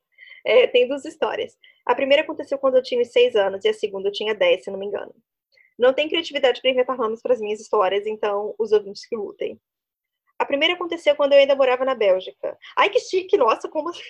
É, 0.46 0.68
tem 0.68 0.88
duas 0.88 1.04
histórias. 1.04 1.58
A 1.86 1.96
primeira 1.96 2.24
aconteceu 2.24 2.58
quando 2.58 2.76
eu 2.76 2.84
tinha 2.84 3.04
seis 3.04 3.36
anos 3.36 3.66
e 3.66 3.70
a 3.70 3.74
segunda 3.74 4.10
eu 4.10 4.14
tinha 4.14 4.36
dez, 4.36 4.64
se 4.64 4.72
não 4.72 4.80
me 4.80 4.86
engano. 4.86 5.14
Não 5.78 5.94
tem 5.94 6.08
criatividade 6.08 6.62
para 6.62 6.72
inventar 6.72 6.98
nomes 6.98 7.22
para 7.22 7.34
as 7.34 7.42
minhas 7.42 7.60
histórias, 7.60 8.06
então 8.06 8.56
os 8.58 8.72
ouvintes 8.72 9.06
que 9.08 9.16
lutem. 9.16 9.60
A 10.40 10.46
primeira 10.46 10.74
aconteceu 10.74 11.16
quando 11.16 11.34
eu 11.34 11.40
ainda 11.40 11.56
morava 11.56 11.84
na 11.84 11.96
Bélgica. 11.96 12.58
Ai, 12.78 12.90
que 12.90 13.00
chique! 13.00 13.38
Nossa, 13.38 13.68
como 13.70 13.90
assim? 13.90 14.02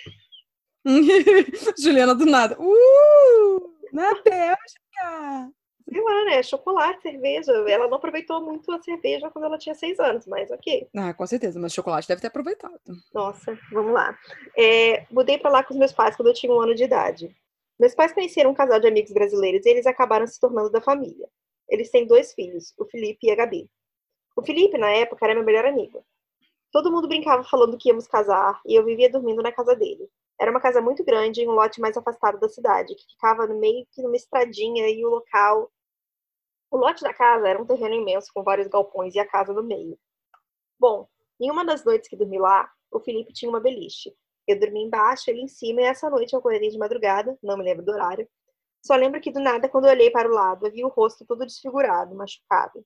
Juliana 1.79 2.13
do 2.13 2.25
nada. 2.25 2.57
Uh! 2.59 3.75
Na 3.91 4.13
Bélgica! 4.21 5.51
Sei 5.87 6.01
lá, 6.01 6.25
né? 6.25 6.41
Chocolate, 6.43 7.01
cerveja. 7.01 7.51
Ela 7.51 7.87
não 7.87 7.97
aproveitou 7.97 8.41
muito 8.41 8.71
a 8.71 8.81
cerveja 8.81 9.29
quando 9.29 9.45
ela 9.45 9.57
tinha 9.57 9.75
seis 9.75 9.99
anos, 9.99 10.25
mas 10.25 10.49
ok. 10.49 10.87
Ah, 10.95 11.13
com 11.13 11.27
certeza, 11.27 11.59
mas 11.59 11.73
chocolate 11.73 12.07
deve 12.07 12.21
ter 12.21 12.27
aproveitado. 12.27 12.79
Nossa, 13.13 13.57
vamos 13.71 13.93
lá. 13.93 14.17
É, 14.57 15.05
mudei 15.11 15.37
para 15.37 15.51
lá 15.51 15.63
com 15.63 15.73
os 15.73 15.79
meus 15.79 15.93
pais 15.93 16.15
quando 16.15 16.29
eu 16.29 16.33
tinha 16.33 16.51
um 16.51 16.59
ano 16.59 16.73
de 16.73 16.83
idade. 16.83 17.35
Meus 17.79 17.93
pais 17.93 18.13
conheceram 18.13 18.51
um 18.51 18.55
casal 18.55 18.79
de 18.79 18.87
amigos 18.87 19.11
brasileiros 19.11 19.65
e 19.65 19.69
eles 19.69 19.85
acabaram 19.85 20.25
se 20.25 20.39
tornando 20.39 20.71
da 20.71 20.81
família. 20.81 21.27
Eles 21.69 21.91
têm 21.91 22.07
dois 22.07 22.33
filhos, 22.33 22.73
o 22.77 22.85
Felipe 22.85 23.27
e 23.27 23.31
a 23.31 23.35
Gabi. 23.35 23.69
O 24.35 24.41
Felipe, 24.41 24.77
na 24.77 24.89
época, 24.89 25.25
era 25.25 25.35
meu 25.35 25.43
melhor 25.43 25.65
amigo. 25.65 26.05
Todo 26.71 26.91
mundo 26.91 27.07
brincava 27.07 27.43
falando 27.43 27.77
que 27.77 27.89
íamos 27.89 28.07
casar 28.07 28.59
e 28.65 28.75
eu 28.75 28.83
vivia 28.83 29.09
dormindo 29.09 29.41
na 29.41 29.51
casa 29.51 29.75
dele. 29.75 30.09
Era 30.39 30.51
uma 30.51 30.59
casa 30.59 30.81
muito 30.81 31.03
grande 31.03 31.41
em 31.41 31.47
um 31.47 31.53
lote 31.53 31.79
mais 31.79 31.95
afastado 31.95 32.39
da 32.39 32.49
cidade, 32.49 32.93
que 32.95 33.13
ficava 33.13 33.47
no 33.47 33.57
meio 33.57 33.85
que 33.91 34.01
numa 34.01 34.15
estradinha 34.15 34.89
e 34.89 35.05
o 35.05 35.09
local. 35.09 35.71
O 36.71 36.77
lote 36.77 37.03
da 37.03 37.13
casa 37.13 37.47
era 37.47 37.61
um 37.61 37.65
terreno 37.65 37.95
imenso 37.95 38.31
com 38.33 38.43
vários 38.43 38.67
galpões 38.67 39.15
e 39.15 39.19
a 39.19 39.27
casa 39.27 39.53
no 39.53 39.63
meio. 39.63 39.97
Bom, 40.79 41.07
em 41.39 41.51
uma 41.51 41.65
das 41.65 41.83
noites 41.85 42.09
que 42.09 42.15
dormi 42.15 42.37
lá, 42.37 42.69
o 42.91 42.99
Felipe 42.99 43.33
tinha 43.33 43.49
uma 43.49 43.59
beliche. 43.59 44.13
Eu 44.47 44.59
dormi 44.59 44.83
embaixo, 44.83 45.29
ele 45.29 45.41
em 45.41 45.47
cima, 45.47 45.81
e 45.81 45.85
essa 45.85 46.09
noite 46.09 46.33
eu 46.33 46.39
acordei 46.39 46.69
de 46.69 46.77
madrugada, 46.77 47.37
não 47.41 47.57
me 47.57 47.63
lembro 47.63 47.85
do 47.85 47.91
horário. 47.91 48.27
Só 48.81 48.95
lembro 48.95 49.19
que 49.19 49.31
do 49.31 49.39
nada, 49.39 49.67
quando 49.67 49.85
eu 49.85 49.91
olhei 49.91 50.11
para 50.11 50.29
o 50.29 50.33
lado, 50.33 50.67
eu 50.67 50.71
vi 50.71 50.83
o 50.83 50.89
rosto 50.89 51.25
todo 51.25 51.45
desfigurado, 51.45 52.15
machucado. 52.15 52.85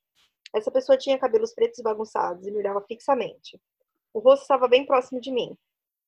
Essa 0.54 0.72
pessoa 0.72 0.98
tinha 0.98 1.20
cabelos 1.20 1.54
pretos 1.54 1.80
e 1.80 1.84
bagunçados 1.84 2.48
e 2.48 2.52
me 2.52 2.58
olhava 2.58 2.82
fixamente. 2.82 3.62
O 4.14 4.20
rosto 4.20 4.44
estava 4.44 4.68
bem 4.68 4.86
próximo 4.86 5.20
de 5.20 5.32
mim. 5.32 5.58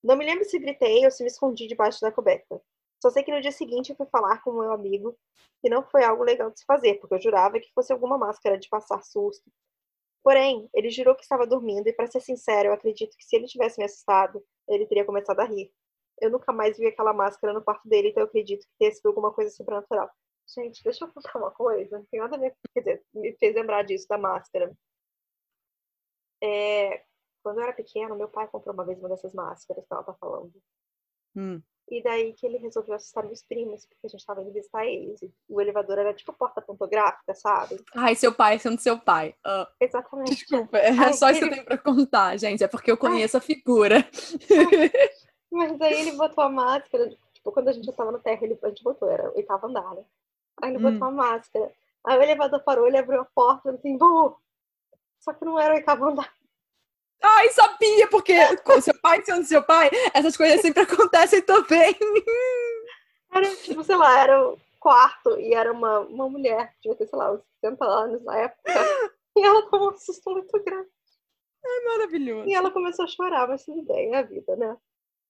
Não 0.03 0.15
me 0.15 0.25
lembro 0.25 0.45
se 0.45 0.57
gritei 0.57 1.05
ou 1.05 1.11
se 1.11 1.23
me 1.23 1.29
escondi 1.29 1.67
debaixo 1.67 1.99
da 2.01 2.11
coberta. 2.11 2.61
Só 3.01 3.09
sei 3.09 3.23
que 3.23 3.31
no 3.31 3.41
dia 3.41 3.51
seguinte 3.51 3.89
eu 3.89 3.95
fui 3.95 4.05
falar 4.07 4.41
com 4.41 4.51
o 4.51 4.59
meu 4.59 4.71
amigo 4.71 5.17
que 5.61 5.69
não 5.69 5.83
foi 5.83 6.03
algo 6.03 6.23
legal 6.23 6.51
de 6.51 6.59
se 6.59 6.65
fazer, 6.65 6.95
porque 6.99 7.15
eu 7.15 7.21
jurava 7.21 7.59
que 7.59 7.71
fosse 7.73 7.91
alguma 7.91 8.17
máscara 8.17 8.57
de 8.57 8.69
passar 8.69 9.01
susto. 9.03 9.51
Porém, 10.23 10.69
ele 10.73 10.89
jurou 10.89 11.15
que 11.15 11.23
estava 11.23 11.47
dormindo 11.47 11.87
e, 11.87 11.93
para 11.93 12.07
ser 12.07 12.19
sincero, 12.19 12.69
eu 12.69 12.73
acredito 12.73 13.15
que 13.17 13.23
se 13.23 13.35
ele 13.35 13.47
tivesse 13.47 13.79
me 13.79 13.85
assustado, 13.85 14.43
ele 14.67 14.85
teria 14.85 15.05
começado 15.05 15.39
a 15.39 15.45
rir. 15.45 15.71
Eu 16.19 16.29
nunca 16.29 16.53
mais 16.53 16.77
vi 16.77 16.85
aquela 16.85 17.13
máscara 17.13 17.53
no 17.53 17.63
quarto 17.63 17.87
dele, 17.89 18.09
então 18.09 18.21
eu 18.21 18.27
acredito 18.27 18.61
que 18.61 18.77
tenha 18.77 18.91
sido 18.91 19.07
alguma 19.07 19.33
coisa 19.33 19.49
sobrenatural. 19.49 20.09
Gente, 20.47 20.83
deixa 20.83 21.05
eu 21.05 21.11
contar 21.11 21.37
uma 21.39 21.51
coisa. 21.51 21.97
Não 21.97 22.05
tem 22.05 22.19
nada 22.19 22.35
a 22.35 22.39
ver. 22.39 22.55
Quer 22.73 22.79
dizer, 22.81 23.05
me 23.13 23.33
fez 23.37 23.55
lembrar 23.55 23.83
disso, 23.83 24.07
da 24.07 24.17
máscara. 24.17 24.71
É, 26.43 27.03
quando 27.43 27.57
eu 27.57 27.63
era 27.63 27.73
pequena, 27.73 28.13
meu 28.15 28.27
pai 28.27 28.47
comprou 28.47 28.73
uma 28.73 28.85
vez 28.85 28.99
uma 28.99 29.09
dessas 29.09 29.33
máscaras 29.33 29.85
que 29.85 29.93
ela 29.93 30.03
tá 30.03 30.13
falando. 30.13 30.53
Hum. 31.35 31.61
E 31.91 32.01
daí 32.01 32.31
que 32.31 32.45
ele 32.45 32.57
resolveu 32.57 32.95
assustar 32.95 33.25
meus 33.25 33.43
primos, 33.43 33.85
porque 33.85 34.07
a 34.07 34.09
gente 34.09 34.25
tava 34.25 34.41
indo 34.41 34.53
visitar 34.53 34.85
eles. 34.85 35.19
O 35.49 35.59
elevador 35.59 35.99
era 35.99 36.13
tipo 36.13 36.31
porta 36.31 36.61
pontográfica, 36.61 37.35
sabe? 37.35 37.83
Ai, 37.93 38.15
seu 38.15 38.33
pai 38.33 38.57
sendo 38.59 38.79
seu 38.79 38.97
pai. 38.97 39.35
Ah, 39.43 39.67
Exatamente. 39.77 40.31
desculpa, 40.33 40.77
é 40.77 40.89
Ai, 40.91 41.11
só 41.13 41.29
isso 41.29 41.39
que 41.39 41.43
eu 41.43 41.47
ele- 41.49 41.55
tenho 41.55 41.65
pra 41.65 41.77
contar, 41.77 42.37
gente. 42.37 42.63
É 42.63 42.67
porque 42.69 42.89
eu 42.89 42.95
conheço 42.97 43.35
a 43.35 43.41
figura. 43.41 44.07
Mas 45.51 45.77
daí 45.77 45.93
ele 45.99 46.13
botou 46.13 46.43
a 46.45 46.49
máscara, 46.49 47.09
tipo, 47.33 47.51
quando 47.51 47.67
a 47.67 47.71
gente 47.73 47.85
já 47.85 47.91
tava 47.91 48.11
no 48.13 48.19
térreo, 48.19 48.45
ele, 48.45 48.59
a 48.63 48.69
gente 48.69 48.83
botou, 48.83 49.09
era 49.09 49.29
o 49.29 49.35
oitavo 49.35 49.67
andar, 49.67 49.93
né? 49.93 50.03
Aí 50.61 50.69
ele 50.69 50.77
Hum. 50.77 50.91
botou 50.93 51.07
a 51.07 51.11
máscara. 51.11 51.71
Aí 52.07 52.17
o 52.17 52.21
elevador 52.23 52.63
parou, 52.63 52.87
ele 52.87 52.97
abriu 52.97 53.19
a 53.21 53.25
porta, 53.25 53.67
ele 53.69 53.77
assim, 53.77 53.97
bom. 53.97 54.35
Só 55.19 55.33
que 55.33 55.43
não 55.43 55.59
era 55.59 55.73
o 55.73 55.77
oitavo 55.77 56.05
andar. 56.07 56.31
Ai, 57.23 57.49
sabia, 57.49 58.07
porque 58.09 58.33
com 58.57 58.81
seu 58.81 58.99
pai 58.99 59.23
sendo 59.23 59.45
seu 59.45 59.63
pai, 59.63 59.89
essas 60.13 60.35
coisas 60.35 60.61
sempre 60.61 60.81
acontecem 60.83 61.41
também. 61.41 61.95
Era, 63.31 63.55
tipo, 63.57 63.83
sei 63.83 63.95
lá, 63.95 64.19
era 64.19 64.49
o 64.49 64.57
quarto 64.79 65.39
e 65.39 65.53
era 65.53 65.71
uma, 65.71 65.99
uma 65.99 66.29
mulher, 66.29 66.73
devia 66.81 66.97
ter, 66.97 67.07
sei 67.07 67.17
lá, 67.19 67.31
uns 67.31 67.41
60 67.61 67.85
anos 67.85 68.23
na 68.23 68.37
época. 68.37 68.71
E 69.37 69.45
ela 69.45 69.69
tomou 69.69 69.91
um 69.93 69.97
susto 69.97 70.31
muito 70.31 70.63
grande. 70.63 70.89
Maravilhoso. 71.85 72.49
E 72.49 72.53
ela 72.53 72.71
começou 72.71 73.05
a 73.05 73.07
chorar, 73.07 73.47
mas 73.47 73.63
tudo 73.63 73.83
bem, 73.83 74.13
é 74.13 74.17
a 74.17 74.21
vida, 74.23 74.55
né? 74.55 74.75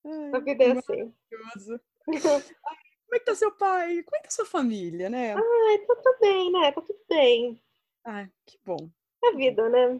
A 0.05 0.37
Ai, 0.37 0.41
vida 0.41 0.63
é 0.63 0.71
assim. 0.71 1.13
maravilhoso. 1.31 1.79
Como 2.05 3.15
é 3.15 3.19
que 3.19 3.25
tá 3.25 3.35
seu 3.35 3.51
pai? 3.51 4.03
Como 4.03 4.15
é 4.15 4.19
que 4.19 4.23
tá 4.23 4.31
sua 4.31 4.45
família, 4.45 5.09
né? 5.09 5.35
Ai, 5.35 5.77
tá 5.85 5.95
tudo 5.95 6.17
bem, 6.21 6.51
né? 6.51 6.71
Tá 6.71 6.81
tudo 6.81 6.99
bem. 7.09 7.61
Ai, 8.05 8.29
que 8.45 8.57
bom. 8.65 8.89
É 9.23 9.27
a 9.27 9.31
vida, 9.33 9.69
né? 9.69 9.99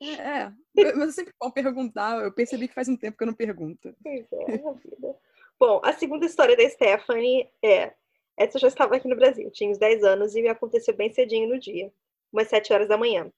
É, 0.00 0.44
eu- 0.44 0.52
mas 0.74 1.08
é 1.08 1.12
sempre 1.12 1.34
bom 1.40 1.50
perguntar. 1.50 2.22
Eu 2.22 2.32
percebi 2.32 2.68
que 2.68 2.74
faz 2.74 2.88
um 2.88 2.96
tempo 2.96 3.16
que 3.16 3.22
eu 3.22 3.26
não 3.26 3.34
pergunto. 3.34 3.94
Pois 4.02 4.26
é, 4.32 4.54
é 4.54 4.58
vida. 4.58 5.16
Bom, 5.58 5.80
a 5.84 5.92
segunda 5.92 6.26
história 6.26 6.56
da 6.56 6.68
Stephanie 6.68 7.48
é. 7.62 7.92
Essa 8.36 8.58
já 8.58 8.68
estava 8.68 8.96
aqui 8.96 9.06
no 9.06 9.16
Brasil, 9.16 9.50
tinha 9.50 9.70
uns 9.70 9.76
10 9.76 10.02
anos 10.02 10.34
e 10.34 10.40
me 10.40 10.48
aconteceu 10.48 10.96
bem 10.96 11.12
cedinho 11.12 11.46
no 11.46 11.58
dia, 11.58 11.92
umas 12.32 12.48
7 12.48 12.72
horas 12.72 12.88
da 12.88 12.96
manhã. 12.96 13.30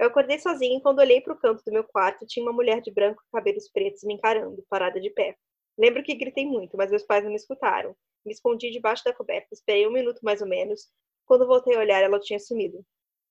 Eu 0.00 0.08
acordei 0.08 0.38
sozinha 0.38 0.78
e 0.78 0.80
quando 0.80 0.98
olhei 0.98 1.20
para 1.20 1.32
o 1.32 1.38
canto 1.38 1.62
do 1.64 1.72
meu 1.72 1.84
quarto, 1.84 2.26
tinha 2.26 2.44
uma 2.44 2.52
mulher 2.52 2.80
de 2.80 2.90
branco 2.90 3.22
e 3.22 3.30
cabelos 3.30 3.68
pretos 3.68 4.02
me 4.02 4.14
encarando, 4.14 4.64
parada 4.68 5.00
de 5.00 5.10
pé. 5.10 5.36
Lembro 5.78 6.02
que 6.02 6.14
gritei 6.14 6.44
muito, 6.44 6.76
mas 6.76 6.90
meus 6.90 7.04
pais 7.04 7.22
não 7.22 7.30
me 7.30 7.36
escutaram. 7.36 7.94
Me 8.26 8.32
escondi 8.32 8.70
debaixo 8.70 9.04
da 9.04 9.12
coberta, 9.12 9.48
esperei 9.52 9.86
um 9.86 9.92
minuto 9.92 10.20
mais 10.22 10.40
ou 10.42 10.48
menos. 10.48 10.88
Quando 11.24 11.46
voltei 11.46 11.76
a 11.76 11.78
olhar, 11.78 12.02
ela 12.02 12.18
tinha 12.18 12.40
sumido. 12.40 12.84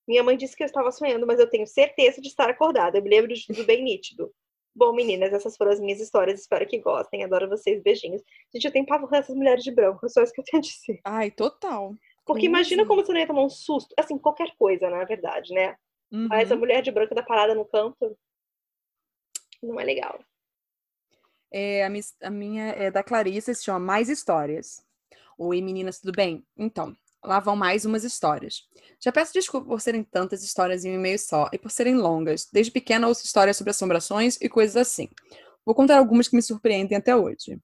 Minha 0.08 0.24
mãe 0.24 0.38
disse 0.38 0.56
que 0.56 0.64
eu 0.64 0.68
estava 0.68 0.92
sonhando, 0.92 1.28
mas 1.28 1.40
eu 1.40 1.50
tenho 1.50 1.68
certeza 1.68 2.22
de 2.22 2.28
estar 2.30 2.50
acordada. 2.50 2.98
Eu 2.98 3.04
me 3.04 3.10
lembro 3.10 3.34
de 3.34 3.46
tudo 3.46 3.64
bem 3.66 3.84
nítido. 3.84 4.34
Bom, 4.76 4.94
meninas, 4.94 5.34
essas 5.34 5.58
foram 5.58 5.72
as 5.72 5.80
minhas 5.80 6.00
histórias. 6.00 6.40
Espero 6.40 6.66
que 6.68 6.78
gostem. 6.80 7.24
Adoro 7.24 7.50
vocês. 7.50 7.82
Beijinhos. 7.82 8.22
Gente, 8.54 8.66
eu 8.66 8.72
tenho 8.72 8.86
pavor 8.86 9.10
dessas 9.10 9.36
mulheres 9.36 9.64
de 9.64 9.72
branco. 9.72 10.06
É 10.06 10.10
só 10.10 10.22
isso 10.24 10.32
que 10.34 10.40
eu 10.40 10.46
tenho 10.46 10.62
a 10.62 10.66
dizer. 10.66 11.00
Ai, 11.04 11.32
total. 11.32 11.96
Porque 12.26 12.46
imagina 12.46 12.86
como 12.86 13.04
você 13.04 13.12
não 13.12 13.20
ia 13.20 13.28
tomar 13.28 13.44
um 13.44 13.50
susto. 13.50 13.94
Assim, 13.98 14.18
qualquer 14.18 14.56
coisa, 14.58 14.90
na 14.90 15.04
verdade, 15.04 15.54
né? 15.54 15.76
Mas 16.12 16.52
a 16.52 16.56
Uhum. 16.56 16.60
mulher 16.62 16.82
de 16.82 16.92
branco 16.92 17.16
da 17.16 17.24
parada 17.24 17.54
no 17.56 17.66
canto 17.66 18.18
não 19.62 19.80
é 19.80 19.84
legal. 19.84 20.20
É, 21.52 21.86
a, 21.86 21.90
mis- 21.90 22.16
a 22.22 22.30
minha 22.30 22.66
é 22.68 22.92
da 22.92 23.04
Clarissa, 23.04 23.54
se 23.54 23.64
chama 23.64 23.80
Mais 23.80 24.10
Histórias. 24.10 24.86
Oi, 25.38 25.62
meninas, 25.62 26.00
tudo 26.00 26.14
bem? 26.16 26.46
Então, 26.58 26.96
lá 27.24 27.40
vão 27.40 27.56
mais 27.56 27.86
umas 27.86 28.04
histórias. 28.04 28.64
Já 29.04 29.12
peço 29.12 29.34
desculpa 29.34 29.68
por 29.68 29.82
serem 29.82 30.04
tantas 30.04 30.44
histórias 30.44 30.86
em 30.86 30.92
um 30.92 30.96
e-mail 30.96 31.20
só 31.20 31.50
e 31.52 31.58
por 31.58 31.72
serem 31.72 31.96
longas. 31.96 32.48
Desde 32.52 32.72
pequena 32.72 33.08
ouço 33.08 33.26
histórias 33.26 33.58
sobre 33.58 33.72
assombrações 33.72 34.38
e 34.42 34.50
coisas 34.50 34.76
assim. 34.76 35.10
Vou 35.65 35.76
contar 35.76 35.98
algumas 35.98 36.28
que 36.28 36.36
me 36.36 36.41
surpreendem 36.41 36.98
até 36.98 37.15
hoje. 37.15 37.60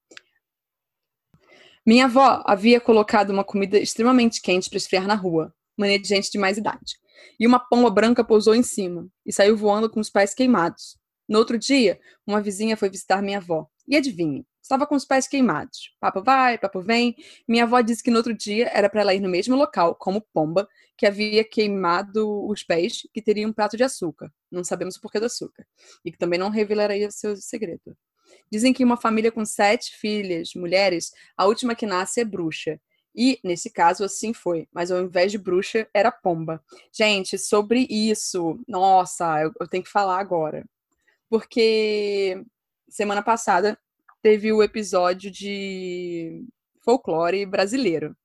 Minha 1.85 2.05
avó 2.05 2.41
havia 2.45 2.79
colocado 2.79 3.29
uma 3.29 3.43
comida 3.43 3.77
extremamente 3.77 4.41
quente 4.41 4.69
para 4.69 4.77
esfriar 4.77 5.05
na 5.05 5.15
rua, 5.15 5.53
mania 5.77 5.99
de 5.99 6.07
gente 6.07 6.31
de 6.31 6.37
mais 6.37 6.57
idade. 6.57 6.97
E 7.39 7.47
uma 7.47 7.59
pomba 7.59 7.89
branca 7.89 8.23
pousou 8.23 8.55
em 8.55 8.63
cima 8.63 9.07
e 9.25 9.33
saiu 9.33 9.57
voando 9.57 9.89
com 9.89 9.99
os 9.99 10.09
pés 10.09 10.33
queimados. 10.33 10.97
No 11.27 11.39
outro 11.39 11.57
dia, 11.57 11.99
uma 12.25 12.41
vizinha 12.41 12.77
foi 12.77 12.89
visitar 12.89 13.21
minha 13.21 13.37
avó. 13.37 13.67
E 13.87 13.97
adivinhe, 13.97 14.45
estava 14.63 14.87
com 14.87 14.95
os 14.95 15.05
pés 15.05 15.27
queimados. 15.27 15.93
Papo 15.99 16.23
vai, 16.23 16.57
papo 16.57 16.81
vem. 16.81 17.15
Minha 17.47 17.65
avó 17.65 17.81
disse 17.81 18.01
que 18.01 18.09
no 18.09 18.17
outro 18.17 18.33
dia 18.33 18.71
era 18.73 18.89
para 18.89 19.01
ela 19.01 19.13
ir 19.13 19.19
no 19.19 19.29
mesmo 19.29 19.55
local, 19.55 19.93
como 19.95 20.21
Pomba, 20.33 20.67
que 20.97 21.05
havia 21.05 21.43
queimado 21.43 22.47
os 22.47 22.63
pés, 22.63 23.01
que 23.13 23.21
teria 23.21 23.47
um 23.47 23.53
prato 23.53 23.75
de 23.75 23.83
açúcar. 23.83 24.31
Não 24.49 24.63
sabemos 24.63 24.95
o 24.95 25.01
porquê 25.01 25.19
do 25.19 25.25
açúcar. 25.25 25.67
E 26.03 26.11
que 26.11 26.17
também 26.17 26.39
não 26.39 26.49
revelaria 26.49 27.11
seu 27.11 27.35
segredo. 27.35 27.95
Dizem 28.49 28.73
que 28.73 28.83
uma 28.83 28.97
família 28.97 29.31
com 29.31 29.45
sete 29.45 29.95
filhas, 29.97 30.53
mulheres, 30.55 31.11
a 31.37 31.45
última 31.45 31.75
que 31.75 31.85
nasce 31.85 32.21
é 32.21 32.25
bruxa. 32.25 32.79
E, 33.15 33.39
nesse 33.43 33.69
caso, 33.69 34.03
assim 34.03 34.33
foi. 34.33 34.67
Mas 34.71 34.89
ao 34.89 35.01
invés 35.03 35.31
de 35.31 35.37
bruxa, 35.37 35.87
era 35.93 36.11
pomba. 36.11 36.63
Gente, 36.91 37.37
sobre 37.37 37.85
isso, 37.89 38.59
nossa, 38.67 39.41
eu, 39.41 39.51
eu 39.59 39.67
tenho 39.67 39.83
que 39.83 39.89
falar 39.89 40.19
agora. 40.19 40.65
Porque 41.29 42.43
semana 42.89 43.21
passada 43.21 43.77
teve 44.23 44.53
o 44.53 44.63
episódio 44.63 45.29
de 45.29 46.45
folclore 46.79 47.45
brasileiro. 47.45 48.15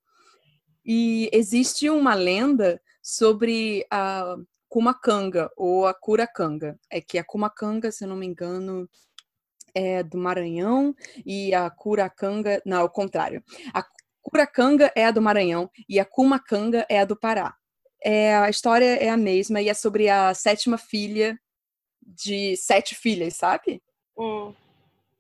E 0.87 1.29
existe 1.33 1.91
uma 1.91 2.15
lenda 2.15 2.81
sobre 3.03 3.85
a 3.91 4.37
Kumacanga 4.69 5.51
ou 5.57 5.87
a 5.87 5.93
Curacanga. 5.93 6.79
É 6.89 7.01
que 7.01 7.19
a 7.19 7.25
Kumacanga, 7.25 7.91
se 7.91 8.05
eu 8.05 8.09
não 8.09 8.17
me 8.17 8.27
engano, 8.27 8.89
é 9.75 10.05
do 10.05 10.17
Maranhão 10.17 10.95
e 11.27 11.53
a 11.53 11.69
Curacanga, 11.69 12.63
não, 12.65 12.83
ao 12.83 12.91
contrário. 12.91 13.43
A 13.75 13.85
Curacanga 14.23 14.93
é 14.95 15.05
a 15.05 15.11
do 15.11 15.21
Maranhão 15.21 15.69
e 15.89 15.99
a 15.99 16.05
Kumacanga 16.05 16.87
é 16.89 17.01
a 17.01 17.05
do 17.05 17.19
Pará. 17.19 17.57
É, 18.01 18.37
a 18.37 18.49
história 18.49 18.97
é 18.97 19.09
a 19.09 19.17
mesma 19.17 19.61
e 19.61 19.69
é 19.69 19.75
sobre 19.75 20.09
a 20.09 20.33
sétima 20.33 20.79
filha 20.79 21.37
de 22.01 22.57
sete 22.57 22.95
filhas, 22.95 23.35
sabe? 23.35 23.83
Hum. 24.17 24.55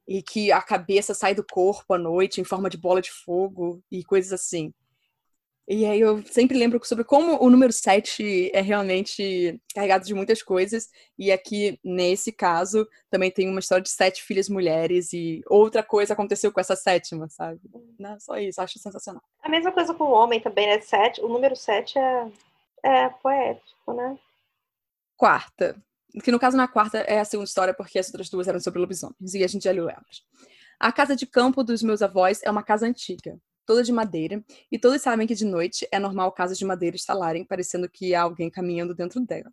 E 0.09 0.23
que 0.23 0.51
a 0.51 0.63
cabeça 0.63 1.13
sai 1.13 1.35
do 1.35 1.45
corpo 1.45 1.93
à 1.93 1.99
noite 1.99 2.41
em 2.41 2.45
forma 2.45 2.71
de 2.71 2.79
bola 2.79 3.03
de 3.03 3.11
fogo 3.13 3.83
e 3.93 4.03
coisas 4.03 4.33
assim. 4.33 4.73
E 5.71 5.85
aí 5.85 6.01
eu 6.01 6.25
sempre 6.25 6.57
lembro 6.57 6.81
sobre 6.83 7.05
como 7.05 7.45
o 7.45 7.51
número 7.51 7.71
7 7.71 8.51
é 8.55 8.61
realmente 8.63 9.61
carregado 9.75 10.07
de 10.07 10.15
muitas 10.15 10.43
coisas. 10.43 10.89
E 11.19 11.31
aqui, 11.31 11.79
nesse 11.85 12.33
caso, 12.33 12.89
também 13.11 13.31
tem 13.31 13.51
uma 13.51 13.61
história 13.61 13.83
de 13.83 13.91
sete 13.91 14.23
filhas 14.23 14.49
mulheres 14.49 15.13
e 15.13 15.43
outra 15.47 15.83
coisa 15.83 16.15
aconteceu 16.15 16.51
com 16.51 16.59
essa 16.59 16.75
sétima, 16.75 17.29
sabe? 17.29 17.61
Não, 17.99 18.19
só 18.19 18.39
isso, 18.39 18.63
acho 18.63 18.79
sensacional. 18.79 19.23
A 19.43 19.49
mesma 19.51 19.71
coisa 19.71 19.93
com 19.93 20.05
o 20.05 20.13
homem 20.13 20.41
também, 20.41 20.67
né? 20.69 20.81
Sete, 20.81 21.21
o 21.21 21.29
número 21.29 21.55
7 21.55 21.99
é, 21.99 22.33
é 22.83 23.09
poético, 23.11 23.93
né? 23.93 24.19
Quarta. 25.19 25.77
Que 26.23 26.31
no 26.33 26.39
caso, 26.39 26.57
na 26.57 26.69
quarta 26.69 26.99
é 26.99 27.21
a 27.21 27.25
segunda 27.25 27.49
história, 27.49 27.75
porque 27.75 27.99
as 27.99 28.09
outras 28.09 28.29
duas 28.29 28.49
eram 28.49 28.61
sobre 28.61 28.81
lobisomens. 28.81 29.35
E 29.35 29.45
a 29.45 29.47
gente 29.47 29.65
já 29.65 29.73
leu 29.73 29.89
elas. 29.89 30.23
A 30.81 30.93
casa 30.93 31.17
de 31.17 31.27
campo 31.27 31.65
dos 31.65 31.83
meus 31.83 32.03
avós 32.03 32.41
é 32.45 32.51
uma 32.51 32.63
casa 32.63 32.87
antiga, 32.87 33.37
toda 33.67 33.83
de 33.83 33.93
madeira, 33.93 34.45
e 34.71 34.79
todos 34.79 35.03
sabem 35.03 35.27
que 35.27 35.35
de 35.35 35.45
noite 35.45 35.87
é 35.91 35.99
normal 35.99 36.31
casas 36.33 36.57
de 36.57 36.65
madeira 36.65 36.97
estalarem, 36.97 37.45
parecendo 37.45 37.89
que 37.89 38.15
há 38.15 38.23
alguém 38.23 38.49
caminhando 38.49 38.95
dentro 38.95 39.21
dela. 39.21 39.53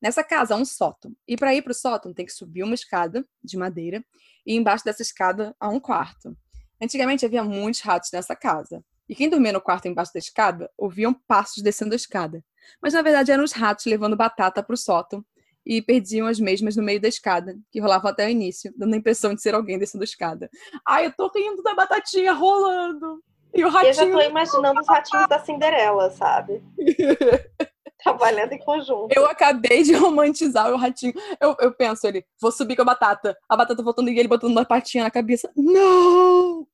Nessa 0.00 0.22
casa 0.22 0.54
há 0.54 0.56
um 0.56 0.64
sótão, 0.64 1.12
e 1.26 1.36
para 1.36 1.54
ir 1.54 1.62
para 1.62 1.72
o 1.72 1.74
sótão 1.74 2.14
tem 2.14 2.24
que 2.24 2.32
subir 2.32 2.62
uma 2.62 2.74
escada 2.74 3.26
de 3.42 3.56
madeira, 3.56 4.04
e 4.46 4.54
embaixo 4.54 4.84
dessa 4.84 5.02
escada 5.02 5.54
há 5.58 5.68
um 5.68 5.80
quarto. 5.80 6.36
Antigamente 6.80 7.26
havia 7.26 7.42
muitos 7.42 7.80
ratos 7.80 8.10
nessa 8.12 8.36
casa, 8.36 8.84
e 9.08 9.14
quem 9.14 9.28
dormia 9.28 9.52
no 9.52 9.60
quarto 9.60 9.88
embaixo 9.88 10.12
da 10.12 10.18
escada 10.18 10.70
ouviam 10.76 11.12
passos 11.12 11.62
descendo 11.62 11.92
a 11.92 11.96
escada. 11.96 12.44
Mas 12.80 12.92
na 12.92 13.02
verdade 13.02 13.32
eram 13.32 13.44
os 13.44 13.52
ratos 13.52 13.86
levando 13.86 14.16
batata 14.16 14.62
para 14.62 14.74
o 14.74 14.76
sótão, 14.76 15.24
e 15.66 15.82
perdiam 15.82 16.26
as 16.28 16.38
mesmas 16.38 16.76
no 16.76 16.82
meio 16.82 17.00
da 17.00 17.08
escada, 17.08 17.58
que 17.72 17.80
rolavam 17.80 18.08
até 18.10 18.24
o 18.24 18.30
início, 18.30 18.72
dando 18.76 18.94
a 18.94 18.96
impressão 18.96 19.34
de 19.34 19.42
ser 19.42 19.54
alguém 19.54 19.78
descendo 19.78 20.02
a 20.02 20.04
escada. 20.04 20.48
Ai, 20.86 21.06
eu 21.06 21.12
tô 21.12 21.28
rindo 21.34 21.62
da 21.62 21.74
batatinha 21.74 22.32
rolando. 22.32 23.20
E 23.52 23.64
o 23.64 23.66
Eu 23.66 23.70
já 23.72 23.78
ratinho. 23.80 24.12
tô 24.12 24.20
imaginando 24.20 24.80
os 24.80 24.86
ratinhos 24.86 25.26
da 25.28 25.38
Cinderela, 25.40 26.10
sabe? 26.10 26.62
Trabalhando 28.02 28.52
em 28.52 28.58
conjunto. 28.58 29.08
Eu 29.16 29.26
acabei 29.26 29.82
de 29.82 29.92
romantizar 29.94 30.70
o 30.72 30.76
ratinho. 30.76 31.14
Eu, 31.40 31.56
eu 31.58 31.72
penso 31.72 32.06
ele, 32.06 32.24
vou 32.40 32.52
subir 32.52 32.76
com 32.76 32.82
a 32.82 32.84
batata. 32.84 33.36
A 33.48 33.56
batata 33.56 33.82
voltando 33.82 34.10
e 34.10 34.18
ele 34.18 34.28
botando 34.28 34.52
uma 34.52 34.64
patinha 34.64 35.02
na 35.04 35.10
cabeça. 35.10 35.50
Não! 35.56 36.66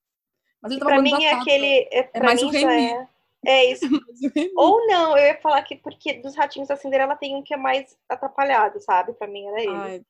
Mas 0.60 0.72
ele 0.72 0.80
tava 0.80 0.92
Pra 0.92 1.02
mim 1.02 1.10
é 1.24 1.30
batata. 1.30 1.42
aquele. 1.42 1.88
É, 1.90 2.02
pra 2.02 2.24
mais 2.24 2.42
mim 2.42 2.52
já 2.52 2.68
Remy. 2.68 2.90
é. 2.90 3.06
É 3.44 3.72
isso. 3.72 3.84
Ou 4.56 4.86
não, 4.86 5.16
eu 5.16 5.24
ia 5.24 5.40
falar 5.40 5.62
que 5.62 5.76
porque 5.76 6.14
dos 6.14 6.36
ratinhos 6.36 6.68
da 6.68 6.76
Cinderela 6.76 7.16
tem 7.16 7.34
um 7.34 7.42
que 7.42 7.54
é 7.54 7.56
mais 7.56 7.96
atrapalhado, 8.08 8.80
sabe? 8.80 9.12
Pra 9.14 9.26
mim 9.26 9.46
era 9.46 9.60
ele. 9.60 9.70
Ai, 9.70 10.04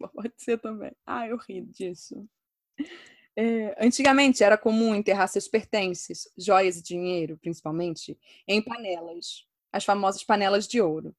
pode 0.14 0.34
ser 0.36 0.58
também. 0.58 0.92
Ai, 1.06 1.30
eu 1.30 1.36
ri 1.36 1.62
disso. 1.62 2.26
É, 3.36 3.76
antigamente 3.84 4.44
era 4.44 4.56
comum 4.56 4.94
enterrar 4.94 5.28
seus 5.28 5.48
pertences, 5.48 6.28
joias 6.38 6.78
e 6.78 6.82
dinheiro, 6.82 7.36
principalmente, 7.38 8.18
em 8.46 8.62
panelas, 8.62 9.44
as 9.72 9.84
famosas 9.84 10.22
panelas 10.22 10.68
de 10.68 10.80
ouro. 10.80 11.14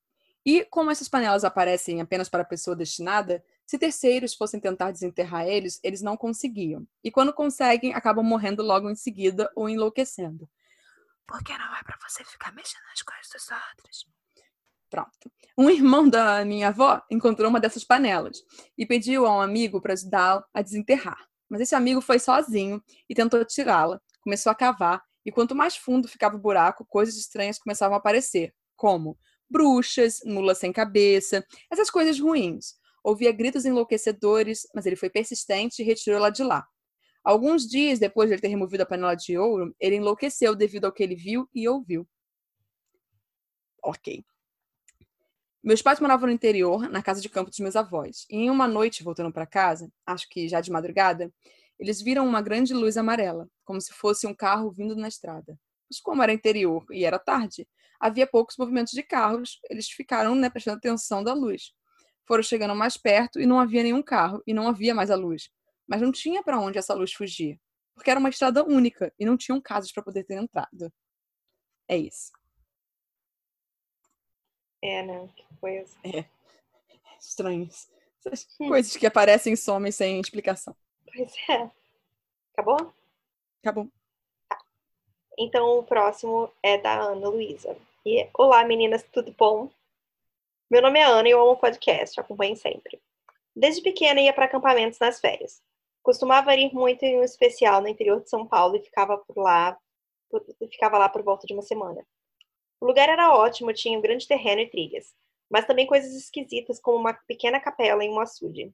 E 0.45 0.63
como 0.65 0.91
essas 0.91 1.09
panelas 1.09 1.43
aparecem 1.43 1.99
apenas 1.99 2.29
para 2.29 2.43
a 2.43 2.45
pessoa 2.45 2.75
destinada, 2.75 3.43
se 3.65 3.79
terceiros 3.79 4.35
fossem 4.35 4.59
tentar 4.59 4.91
desenterrar 4.91 5.47
eles, 5.47 5.79
eles 5.83 6.01
não 6.01 6.15
conseguiam. 6.15 6.87
E 7.03 7.09
quando 7.09 7.33
conseguem, 7.33 7.93
acabam 7.93 8.23
morrendo 8.23 8.61
logo 8.61 8.89
em 8.89 8.95
seguida 8.95 9.51
ou 9.55 9.67
enlouquecendo. 9.67 10.47
Porque 11.27 11.57
não 11.57 11.75
é 11.75 11.83
para 11.83 11.97
você 12.07 12.23
ficar 12.23 12.53
mexendo 12.53 12.83
nas 12.89 13.01
coisas 13.01 13.27
dos 13.31 13.49
outros. 13.51 14.07
Pronto. 14.89 15.31
Um 15.57 15.69
irmão 15.69 16.07
da 16.07 16.45
minha 16.45 16.69
avó 16.69 17.01
encontrou 17.09 17.49
uma 17.49 17.59
dessas 17.59 17.83
panelas 17.83 18.37
e 18.77 18.85
pediu 18.85 19.25
a 19.25 19.37
um 19.37 19.41
amigo 19.41 19.81
para 19.81 19.93
ajudá-lo 19.93 20.43
a 20.53 20.61
desenterrar. 20.61 21.27
Mas 21.49 21.61
esse 21.61 21.75
amigo 21.75 22.01
foi 22.01 22.19
sozinho 22.19 22.83
e 23.09 23.15
tentou 23.15 23.43
tirá-la, 23.45 23.99
começou 24.21 24.51
a 24.51 24.55
cavar, 24.55 25.01
e 25.25 25.31
quanto 25.31 25.55
mais 25.55 25.75
fundo 25.75 26.07
ficava 26.07 26.35
o 26.35 26.39
buraco, 26.39 26.85
coisas 26.87 27.15
estranhas 27.15 27.57
começavam 27.57 27.95
a 27.95 27.97
aparecer, 27.97 28.53
como 28.75 29.17
bruxas, 29.49 30.19
mulas 30.23 30.59
sem 30.59 30.71
cabeça, 30.71 31.45
essas 31.71 31.89
coisas 31.89 32.19
ruins. 32.19 32.75
Ouvia 33.03 33.31
gritos 33.31 33.65
enlouquecedores, 33.65 34.67
mas 34.73 34.85
ele 34.85 34.95
foi 34.95 35.09
persistente 35.09 35.81
e 35.81 35.85
retirou-la 35.85 36.29
de 36.29 36.43
lá. 36.43 36.65
Alguns 37.25 37.67
dias 37.67 37.97
depois 37.97 38.29
de 38.29 38.35
ele 38.35 38.41
ter 38.41 38.49
removido 38.49 38.83
a 38.83 38.85
panela 38.85 39.15
de 39.15 39.35
ouro, 39.35 39.75
ele 39.79 39.95
enlouqueceu 39.95 40.55
devido 40.55 40.85
ao 40.85 40.91
que 40.91 41.01
ele 41.01 41.15
viu 41.15 41.49
e 41.55 41.67
ouviu. 41.67 42.07
Ok. 43.83 44.23
Meus 45.63 45.81
pais 45.81 45.99
moravam 45.99 46.27
no 46.27 46.33
interior, 46.33 46.87
na 46.87 47.01
casa 47.01 47.19
de 47.19 47.27
campo 47.27 47.49
dos 47.49 47.57
meus 47.57 47.75
avós. 47.75 48.27
E 48.29 48.37
em 48.37 48.51
uma 48.51 48.67
noite, 48.67 49.03
voltando 49.03 49.33
para 49.33 49.47
casa, 49.47 49.91
acho 50.05 50.29
que 50.29 50.47
já 50.47 50.61
de 50.61 50.69
madrugada, 50.71 51.33
eles 51.79 51.99
viram 51.99 52.27
uma 52.27 52.43
grande 52.43 52.75
luz 52.75 52.95
amarela, 52.95 53.49
como 53.63 53.81
se 53.81 53.91
fosse 53.91 54.27
um 54.27 54.33
carro 54.35 54.69
vindo 54.69 54.95
na 54.95 55.07
estrada. 55.07 55.57
Mas 55.89 55.99
como 55.99 56.21
era 56.21 56.31
interior 56.31 56.85
e 56.91 57.05
era 57.05 57.17
tarde, 57.17 57.67
havia 57.99 58.27
poucos 58.27 58.55
movimentos 58.55 58.93
de 58.93 59.01
carros, 59.01 59.59
eles 59.67 59.89
ficaram 59.89 60.35
né, 60.35 60.47
prestando 60.47 60.77
atenção 60.77 61.23
da 61.23 61.33
luz. 61.33 61.73
Foram 62.27 62.43
chegando 62.43 62.75
mais 62.75 62.97
perto 62.97 63.41
e 63.41 63.47
não 63.47 63.59
havia 63.59 63.81
nenhum 63.81 64.03
carro, 64.03 64.43
e 64.45 64.53
não 64.53 64.67
havia 64.67 64.93
mais 64.93 65.09
a 65.09 65.15
luz. 65.15 65.49
Mas 65.87 66.01
não 66.01 66.11
tinha 66.11 66.43
para 66.43 66.59
onde 66.59 66.77
essa 66.77 66.93
luz 66.93 67.13
fugir, 67.13 67.59
porque 67.93 68.09
era 68.09 68.19
uma 68.19 68.29
estrada 68.29 68.63
única 68.63 69.13
e 69.19 69.25
não 69.25 69.37
tinham 69.37 69.61
casas 69.61 69.91
para 69.91 70.03
poder 70.03 70.23
ter 70.23 70.35
entrado. 70.35 70.91
É 71.87 71.97
isso. 71.97 72.31
É, 74.81 75.03
né? 75.03 75.29
Que 75.35 75.45
coisa. 75.59 75.95
É. 76.03 76.25
Estranhos. 77.19 77.87
Essas 78.25 78.47
hum. 78.59 78.67
coisas 78.69 78.95
que 78.95 79.05
aparecem 79.05 79.53
e 79.53 79.57
somem 79.57 79.91
sem 79.91 80.19
explicação. 80.19 80.75
Pois 81.05 81.33
é. 81.49 81.69
Acabou? 82.53 82.93
Acabou. 83.61 83.89
Tá. 84.49 84.57
Então 85.37 85.79
o 85.79 85.83
próximo 85.83 86.51
é 86.63 86.77
da 86.77 86.99
Ana 86.99 87.29
Luísa. 87.29 87.77
E 88.05 88.27
Olá, 88.33 88.63
meninas, 88.63 89.03
tudo 89.11 89.33
bom? 89.37 89.69
Meu 90.69 90.81
nome 90.81 90.99
é 90.99 91.03
Ana 91.03 91.27
e 91.27 91.31
eu 91.31 91.41
amo 91.41 91.57
podcast, 91.57 92.19
acompanho 92.19 92.55
sempre. 92.55 92.99
Desde 93.55 93.81
pequena 93.81 94.19
ia 94.19 94.33
para 94.33 94.45
acampamentos 94.45 94.99
nas 94.99 95.19
férias. 95.19 95.61
Costumava 96.05 96.53
ir 96.53 96.71
muito 96.71 97.01
em 97.01 97.17
um 97.17 97.23
especial 97.23 97.81
no 97.81 97.87
interior 97.87 98.21
de 98.21 98.29
São 98.29 98.45
Paulo 98.45 98.75
e 98.75 98.79
ficava 98.79 99.17
por 99.17 99.35
lá, 99.37 99.75
ficava 100.71 100.99
lá 100.99 101.09
por 101.09 101.23
volta 101.23 101.47
de 101.47 101.53
uma 101.53 101.63
semana. 101.63 102.05
O 102.79 102.85
lugar 102.85 103.09
era 103.09 103.35
ótimo, 103.35 103.73
tinha 103.73 103.97
um 103.97 104.01
grande 104.03 104.27
terreno 104.27 104.61
e 104.61 104.69
trilhas, 104.69 105.15
mas 105.49 105.65
também 105.65 105.87
coisas 105.87 106.13
esquisitas, 106.13 106.79
como 106.79 106.99
uma 106.99 107.15
pequena 107.27 107.59
capela 107.59 108.03
em 108.03 108.11
um 108.11 108.19
açude. 108.19 108.71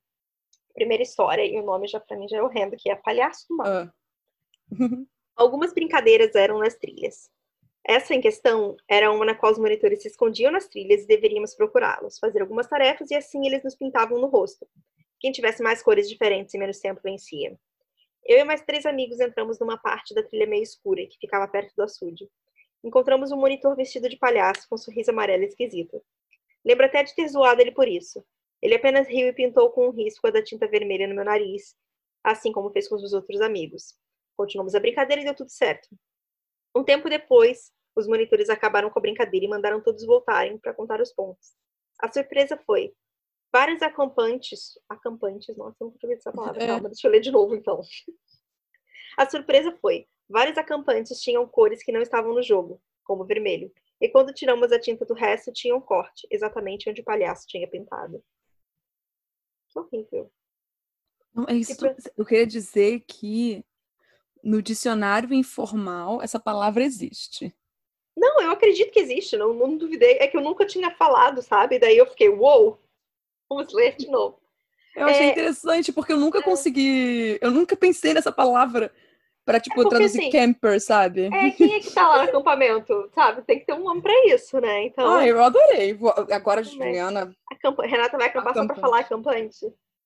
Primeira 0.73 1.03
história, 1.03 1.45
e 1.45 1.57
o 1.57 1.63
nome 1.63 1.87
já 1.87 2.01
para 2.01 2.17
mim 2.17 2.27
já 2.27 2.35
é 2.35 2.43
horrendo, 2.43 2.75
que 2.77 2.91
é 2.91 2.95
Palhaço 2.95 3.47
do 3.47 3.55
Mar. 3.55 3.93
Uh. 4.69 5.07
Algumas 5.33 5.73
brincadeiras 5.73 6.35
eram 6.35 6.59
nas 6.59 6.75
trilhas. 6.75 7.29
Essa 7.81 8.13
em 8.13 8.19
questão 8.19 8.75
era 8.89 9.09
uma 9.09 9.23
na 9.23 9.35
qual 9.35 9.53
os 9.53 9.57
monitores 9.57 10.01
se 10.01 10.09
escondiam 10.09 10.51
nas 10.51 10.67
trilhas 10.67 11.03
e 11.03 11.07
deveríamos 11.07 11.55
procurá-los, 11.55 12.19
fazer 12.19 12.41
algumas 12.41 12.67
tarefas 12.67 13.09
e 13.09 13.15
assim 13.15 13.47
eles 13.47 13.63
nos 13.63 13.75
pintavam 13.75 14.19
no 14.19 14.27
rosto. 14.27 14.67
Quem 15.21 15.31
tivesse 15.31 15.61
mais 15.61 15.83
cores 15.83 16.09
diferentes 16.09 16.51
e 16.55 16.57
menos 16.57 16.79
tempo 16.79 16.99
vencia. 17.03 17.55
Eu 18.25 18.39
e 18.39 18.43
mais 18.43 18.63
três 18.63 18.87
amigos 18.87 19.19
entramos 19.19 19.59
numa 19.59 19.77
parte 19.77 20.15
da 20.15 20.23
trilha 20.23 20.47
meio 20.47 20.63
escura, 20.63 21.05
que 21.05 21.19
ficava 21.19 21.47
perto 21.47 21.71
do 21.75 21.83
açude. 21.83 22.27
Encontramos 22.83 23.31
um 23.31 23.37
monitor 23.37 23.75
vestido 23.75 24.09
de 24.09 24.17
palhaço, 24.17 24.67
com 24.67 24.73
um 24.73 24.77
sorriso 24.79 25.11
amarelo 25.11 25.43
esquisito. 25.43 26.03
Lembro 26.65 26.87
até 26.87 27.03
de 27.03 27.13
ter 27.13 27.27
zoado 27.27 27.61
ele 27.61 27.71
por 27.71 27.87
isso. 27.87 28.25
Ele 28.59 28.73
apenas 28.73 29.07
riu 29.07 29.27
e 29.27 29.33
pintou 29.33 29.69
com 29.69 29.89
um 29.89 29.91
risco 29.91 30.25
a 30.25 30.31
da 30.31 30.43
tinta 30.43 30.67
vermelha 30.67 31.07
no 31.07 31.13
meu 31.13 31.25
nariz, 31.25 31.75
assim 32.23 32.51
como 32.51 32.71
fez 32.71 32.87
com 32.87 32.95
os 32.95 33.13
outros 33.13 33.41
amigos. 33.41 33.95
Continuamos 34.35 34.73
a 34.73 34.79
brincadeira 34.79 35.21
e 35.21 35.25
deu 35.25 35.35
tudo 35.35 35.51
certo. 35.51 35.87
Um 36.75 36.83
tempo 36.83 37.07
depois, 37.07 37.71
os 37.95 38.07
monitores 38.07 38.49
acabaram 38.49 38.89
com 38.89 38.97
a 38.97 39.01
brincadeira 39.01 39.45
e 39.45 39.49
mandaram 39.49 39.81
todos 39.81 40.03
voltarem 40.03 40.57
para 40.57 40.73
contar 40.73 40.99
os 40.99 41.13
pontos. 41.13 41.53
A 41.99 42.11
surpresa 42.11 42.57
foi: 42.65 42.91
vários 43.51 43.81
acampantes. 43.81 44.79
Acampantes, 44.87 45.55
nossa, 45.57 45.77
eu 45.81 45.87
nunca 45.87 46.13
essa 46.13 46.31
palavra. 46.31 46.63
É. 46.63 46.67
Calma, 46.67 46.89
deixa 46.89 47.07
eu 47.07 47.11
ler 47.11 47.21
de 47.21 47.31
novo 47.31 47.55
então. 47.55 47.81
A 49.17 49.29
surpresa 49.29 49.77
foi: 49.81 50.07
Vários 50.31 50.57
acampantes 50.57 51.19
tinham 51.19 51.45
cores 51.45 51.83
que 51.83 51.91
não 51.91 52.01
estavam 52.01 52.33
no 52.33 52.41
jogo, 52.41 52.81
como 53.03 53.25
vermelho. 53.25 53.69
E 53.99 54.07
quando 54.07 54.33
tiramos 54.33 54.71
a 54.71 54.79
tinta 54.79 55.05
do 55.05 55.13
resto, 55.13 55.51
tinha 55.51 55.75
um 55.75 55.81
corte, 55.81 56.25
exatamente 56.31 56.89
onde 56.89 57.01
o 57.01 57.03
palhaço 57.03 57.45
tinha 57.45 57.67
pintado. 57.67 58.23
Que 59.69 59.77
horrível. 59.77 60.31
Não, 61.33 61.45
é 61.49 61.53
isso, 61.53 61.75
pra... 61.75 61.95
Eu 62.17 62.25
queria 62.25 62.47
dizer 62.47 63.01
que 63.01 63.63
no 64.41 64.61
dicionário 64.61 65.33
informal 65.33 66.21
essa 66.21 66.39
palavra 66.39 66.83
existe. 66.83 67.53
Não, 68.15 68.41
eu 68.41 68.51
acredito 68.51 68.91
que 68.91 68.99
existe, 68.99 69.35
não, 69.35 69.53
não 69.53 69.77
duvidei. 69.77 70.17
É 70.19 70.27
que 70.27 70.37
eu 70.37 70.41
nunca 70.41 70.65
tinha 70.65 70.95
falado, 70.95 71.41
sabe? 71.41 71.77
Daí 71.77 71.97
eu 71.97 72.05
fiquei, 72.05 72.29
uou, 72.29 72.39
wow, 72.39 72.79
vamos 73.55 73.73
ler 73.73 73.95
de 73.95 74.07
novo. 74.09 74.39
Eu 74.95 75.07
achei 75.07 75.27
é... 75.27 75.31
interessante, 75.31 75.91
porque 75.91 76.13
eu 76.13 76.17
nunca 76.17 76.39
é... 76.39 76.41
consegui. 76.41 77.37
Eu 77.41 77.51
nunca 77.51 77.75
pensei 77.75 78.13
nessa 78.13 78.31
palavra 78.31 78.91
Pra, 79.43 79.59
tipo, 79.59 79.79
é 79.79 79.83
porque, 79.83 79.89
traduzir 79.89 80.19
assim, 80.19 80.29
camper, 80.29 80.79
sabe? 80.79 81.29
É, 81.33 81.49
quem 81.49 81.73
é 81.73 81.79
que 81.79 81.91
tá 81.91 82.07
lá 82.07 82.17
no 82.17 82.29
acampamento, 82.29 83.09
sabe? 83.13 83.41
Tem 83.41 83.59
que 83.59 83.65
ter 83.65 83.73
um 83.73 83.83
nome 83.83 84.01
pra 84.01 84.13
isso, 84.27 84.59
né? 84.59 84.85
Então... 84.85 85.15
Ah, 85.15 85.25
eu 85.25 85.43
adorei. 85.43 85.97
Agora, 86.31 86.63
Juliana... 86.63 87.33
Camp... 87.59 87.79
Renata 87.79 88.17
vai 88.17 88.27
acampar 88.27 88.53
só 88.53 88.65
pra 88.67 88.75
falar 88.75 88.99
acampante? 88.99 89.65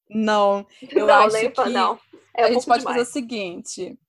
Não, 0.10 0.66
eu 0.90 1.06
não, 1.06 1.14
acho 1.16 1.50
que 1.50 1.70
não. 1.70 2.00
É 2.34 2.44
a 2.44 2.52
gente 2.52 2.66
pode 2.66 2.80
demais. 2.80 2.98
fazer 2.98 3.02
o 3.02 3.06
seguinte 3.06 4.00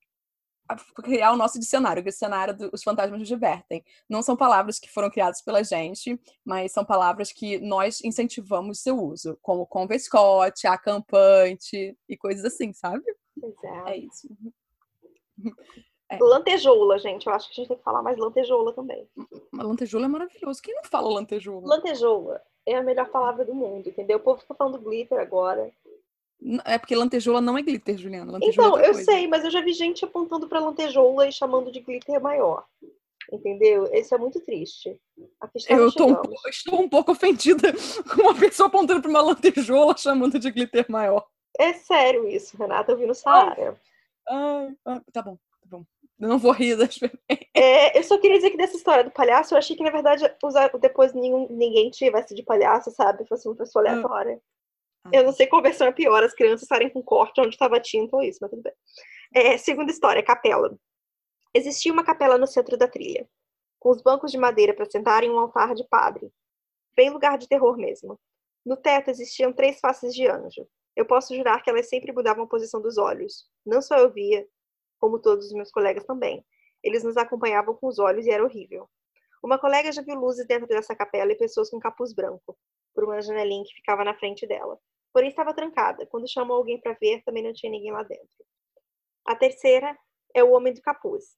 criar 0.95 1.31
o 1.31 1.37
nosso 1.37 1.59
dicionário, 1.59 2.01
o 2.01 2.05
dicionário 2.05 2.55
dos 2.55 2.83
fantasmas 2.83 3.19
nos 3.19 3.27
divertem. 3.27 3.83
Não 4.09 4.21
são 4.21 4.35
palavras 4.35 4.79
que 4.79 4.91
foram 4.91 5.09
criadas 5.09 5.41
pela 5.41 5.63
gente, 5.63 6.19
mas 6.43 6.71
são 6.71 6.83
palavras 6.83 7.31
que 7.31 7.59
nós 7.59 8.01
incentivamos 8.03 8.79
seu 8.79 8.97
uso, 8.97 9.37
como 9.41 9.65
convescote, 9.65 10.67
acampante 10.67 11.97
e 12.07 12.17
coisas 12.17 12.45
assim, 12.45 12.73
sabe? 12.73 13.03
Exato. 13.41 13.89
É 13.89 13.97
isso. 13.97 14.27
É. 16.09 16.17
Lantejoula, 16.21 16.97
gente. 16.97 17.27
Eu 17.27 17.33
acho 17.33 17.47
que 17.47 17.53
a 17.53 17.55
gente 17.55 17.67
tem 17.67 17.77
que 17.77 17.83
falar 17.83 18.01
mais 18.01 18.17
lantejoula 18.17 18.73
também. 18.73 19.05
Mas 19.51 19.67
lantejoula 19.67 20.05
é 20.05 20.09
maravilhoso. 20.09 20.61
Quem 20.61 20.73
não 20.73 20.83
fala 20.85 21.13
lantejoula? 21.13 21.67
Lantejoula 21.67 22.41
é 22.65 22.75
a 22.75 22.83
melhor 22.83 23.09
palavra 23.09 23.43
do 23.43 23.53
mundo, 23.53 23.89
entendeu? 23.89 24.17
O 24.17 24.21
povo 24.21 24.39
fica 24.39 24.53
falando 24.55 24.79
glitter 24.79 25.19
agora. 25.19 25.69
É 26.65 26.77
porque 26.77 26.95
lantejoula 26.95 27.41
não 27.41 27.57
é 27.57 27.61
glitter, 27.61 27.97
Juliana. 27.97 28.33
Lantejoula 28.33 28.69
então, 28.69 28.79
é 28.79 28.89
eu 28.89 28.93
coisa. 28.93 29.11
sei, 29.11 29.27
mas 29.27 29.43
eu 29.43 29.51
já 29.51 29.61
vi 29.61 29.73
gente 29.73 30.05
apontando 30.05 30.47
para 30.47 30.59
lantejoula 30.59 31.27
e 31.27 31.31
chamando 31.31 31.71
de 31.71 31.79
glitter 31.79 32.21
maior. 32.21 32.65
Entendeu? 33.31 33.89
Isso 33.93 34.15
é 34.15 34.17
muito 34.17 34.39
triste. 34.39 34.99
eu 35.67 35.87
um 35.87 35.91
pouco, 35.91 36.49
estou 36.49 36.81
um 36.81 36.89
pouco 36.89 37.11
ofendida 37.11 37.73
com 38.13 38.21
uma 38.21 38.35
pessoa 38.35 38.67
apontando 38.67 39.01
para 39.01 39.09
uma 39.09 39.21
lantejoula 39.21 39.95
chamando 39.97 40.39
de 40.39 40.49
glitter 40.51 40.85
maior. 40.89 41.25
É 41.59 41.73
sério 41.73 42.27
isso, 42.27 42.55
Renata. 42.55 42.91
Eu 42.91 42.97
vi 42.97 43.05
no 43.05 43.15
Saara. 43.15 43.75
Ah, 44.29 45.01
tá 45.11 45.21
bom, 45.21 45.37
tá 45.61 45.67
bom. 45.67 45.83
Eu 46.19 46.29
não 46.29 46.37
vou 46.37 46.51
rir 46.51 46.75
das 46.75 46.99
é, 47.53 47.97
Eu 47.97 48.03
só 48.03 48.17
queria 48.17 48.37
dizer 48.37 48.51
que 48.51 48.57
dessa 48.57 48.75
história 48.75 49.03
do 49.03 49.11
palhaço, 49.11 49.53
eu 49.53 49.57
achei 49.57 49.75
que, 49.75 49.83
na 49.83 49.91
verdade, 49.91 50.23
usar, 50.43 50.69
depois 50.79 51.13
nenhum, 51.13 51.47
ninguém 51.49 51.89
tivesse 51.89 52.33
de 52.33 52.43
palhaço, 52.43 52.91
sabe? 52.91 53.25
Fosse 53.25 53.47
uma 53.47 53.55
pessoa 53.55 53.85
ah. 53.85 53.91
aleatória. 53.91 54.41
Ah. 54.41 54.56
Eu 55.11 55.23
não 55.23 55.31
sei 55.31 55.47
qual 55.47 55.61
versão 55.61 55.87
é 55.87 55.91
pior, 55.91 56.23
as 56.23 56.33
crianças 56.33 56.63
estarem 56.63 56.89
com 56.89 57.01
corte 57.01 57.39
onde 57.39 57.49
estava 57.49 57.79
tinta 57.79 58.15
ou 58.15 58.21
isso, 58.21 58.39
mas 58.41 58.49
tudo 58.49 58.63
bem. 58.63 58.73
É, 59.33 59.57
segunda 59.57 59.91
história, 59.91 60.23
capela. 60.23 60.77
Existia 61.53 61.91
uma 61.91 62.03
capela 62.03 62.37
no 62.37 62.47
centro 62.47 62.77
da 62.77 62.87
trilha, 62.87 63.27
com 63.79 63.89
os 63.89 64.01
bancos 64.01 64.31
de 64.31 64.37
madeira 64.37 64.73
para 64.73 64.89
sentar 64.89 65.23
em 65.23 65.29
um 65.29 65.39
altar 65.39 65.73
de 65.73 65.83
padre. 65.87 66.31
Bem 66.95 67.09
lugar 67.09 67.37
de 67.37 67.47
terror 67.47 67.77
mesmo. 67.77 68.19
No 68.65 68.75
teto 68.75 69.09
existiam 69.09 69.53
três 69.53 69.79
faces 69.79 70.13
de 70.13 70.27
anjo. 70.27 70.67
Eu 70.95 71.05
posso 71.05 71.35
jurar 71.35 71.61
que 71.63 71.69
elas 71.69 71.87
sempre 71.87 72.11
mudavam 72.11 72.43
a 72.43 72.47
posição 72.47 72.81
dos 72.81 72.97
olhos. 72.97 73.47
Não 73.65 73.81
só 73.81 73.97
eu 73.97 74.11
via, 74.11 74.47
como 74.99 75.19
todos 75.19 75.45
os 75.45 75.53
meus 75.53 75.71
colegas 75.71 76.03
também. 76.05 76.43
Eles 76.83 77.03
nos 77.03 77.17
acompanhavam 77.17 77.75
com 77.75 77.87
os 77.87 77.99
olhos 77.99 78.25
e 78.25 78.31
era 78.31 78.43
horrível. 78.43 78.89
Uma 79.43 79.59
colega 79.59 79.91
já 79.91 80.01
viu 80.01 80.15
luzes 80.15 80.45
dentro 80.47 80.67
dessa 80.67 80.95
capela 80.95 81.31
e 81.31 81.37
pessoas 81.37 81.69
com 81.69 81.79
capuz 81.79 82.13
branco, 82.13 82.57
por 82.93 83.03
uma 83.03 83.21
janelinha 83.21 83.63
que 83.63 83.75
ficava 83.75 84.03
na 84.03 84.15
frente 84.15 84.47
dela. 84.47 84.79
Porém, 85.17 85.31
estava 85.31 85.51
trancada. 85.51 86.05
Quando 86.05 86.29
chamou 86.29 86.57
alguém 86.57 86.79
para 86.79 86.93
ver, 86.93 87.23
também 87.23 87.41
não 87.41 87.51
tinha 87.51 87.71
ninguém 87.71 87.91
lá 87.91 88.03
dentro. 88.03 88.45
A 89.25 89.35
terceira 89.35 89.97
é 90.31 90.43
o 90.43 90.51
Homem 90.51 90.71
do 90.71 90.79
Capuz. 90.79 91.35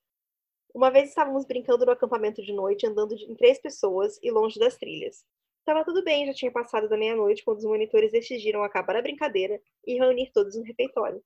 Uma 0.75 0.91
vez 0.91 1.07
estávamos 1.07 1.45
brincando 1.45 1.85
no 1.85 1.91
acampamento 1.93 2.41
de 2.43 2.51
noite, 2.51 2.85
andando 2.85 3.15
em 3.15 3.33
três 3.35 3.57
pessoas 3.57 4.19
e 4.21 4.29
longe 4.31 4.59
das 4.59 4.75
trilhas. 4.75 5.23
Estava 5.59 5.85
tudo 5.85 6.03
bem, 6.03 6.25
já 6.25 6.33
tinha 6.33 6.51
passado 6.51 6.89
da 6.89 6.97
meia-noite 6.97 7.41
quando 7.41 7.59
os 7.59 7.63
monitores 7.63 8.11
decidiram 8.11 8.63
acabar 8.63 8.97
a 8.97 9.01
brincadeira 9.01 9.61
e 9.87 9.93
reunir 9.97 10.29
todos 10.33 10.57
no 10.57 10.63
refeitório. 10.63 11.23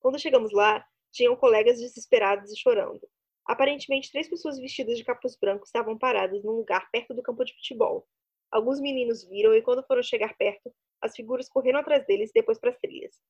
Quando 0.00 0.18
chegamos 0.18 0.52
lá, 0.52 0.84
tinham 1.12 1.36
colegas 1.36 1.78
desesperados 1.78 2.50
e 2.50 2.58
chorando. 2.58 3.08
Aparentemente, 3.46 4.10
três 4.10 4.28
pessoas 4.28 4.58
vestidas 4.58 4.98
de 4.98 5.04
capuz 5.04 5.36
branco 5.36 5.66
estavam 5.66 5.96
paradas 5.96 6.42
num 6.42 6.50
lugar 6.50 6.90
perto 6.90 7.14
do 7.14 7.22
campo 7.22 7.44
de 7.44 7.54
futebol. 7.54 8.04
Alguns 8.50 8.80
meninos 8.80 9.22
viram 9.22 9.54
e, 9.54 9.62
quando 9.62 9.86
foram 9.86 10.02
chegar 10.02 10.36
perto, 10.36 10.74
as 11.02 11.14
figuras 11.14 11.48
correram 11.48 11.80
atrás 11.80 12.06
deles 12.06 12.30
e 12.30 12.34
depois 12.34 12.58
para 12.58 12.70
as 12.70 12.78
trilhas. 12.78 13.20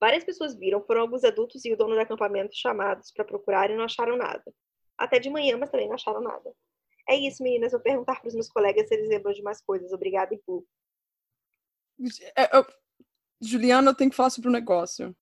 Várias 0.00 0.22
pessoas 0.22 0.54
viram, 0.54 0.82
foram 0.82 1.02
alguns 1.02 1.24
adultos 1.24 1.64
e 1.64 1.72
o 1.72 1.76
dono 1.76 1.94
do 1.94 2.00
acampamento 2.00 2.54
chamados 2.54 3.10
para 3.10 3.24
procurar 3.24 3.70
e 3.70 3.76
não 3.76 3.84
acharam 3.84 4.16
nada. 4.16 4.44
Até 4.96 5.18
de 5.18 5.30
manhã, 5.30 5.56
mas 5.56 5.70
também 5.70 5.88
não 5.88 5.94
acharam 5.94 6.20
nada. 6.20 6.52
É 7.08 7.16
isso, 7.16 7.42
meninas. 7.42 7.72
Vou 7.72 7.80
perguntar 7.80 8.20
para 8.20 8.28
os 8.28 8.34
meus 8.34 8.48
colegas 8.48 8.86
se 8.86 8.94
eles 8.94 9.08
lembram 9.08 9.32
de 9.32 9.42
mais 9.42 9.60
coisas. 9.60 9.92
Obrigada, 9.92 10.34
e 10.34 10.40
é, 12.36 12.56
eu... 12.56 12.64
Juliana, 13.40 13.90
eu 13.90 13.94
tenho 13.94 14.10
que 14.10 14.16
falar 14.16 14.30
sobre 14.30 14.48
um 14.48 14.52
negócio. 14.52 15.16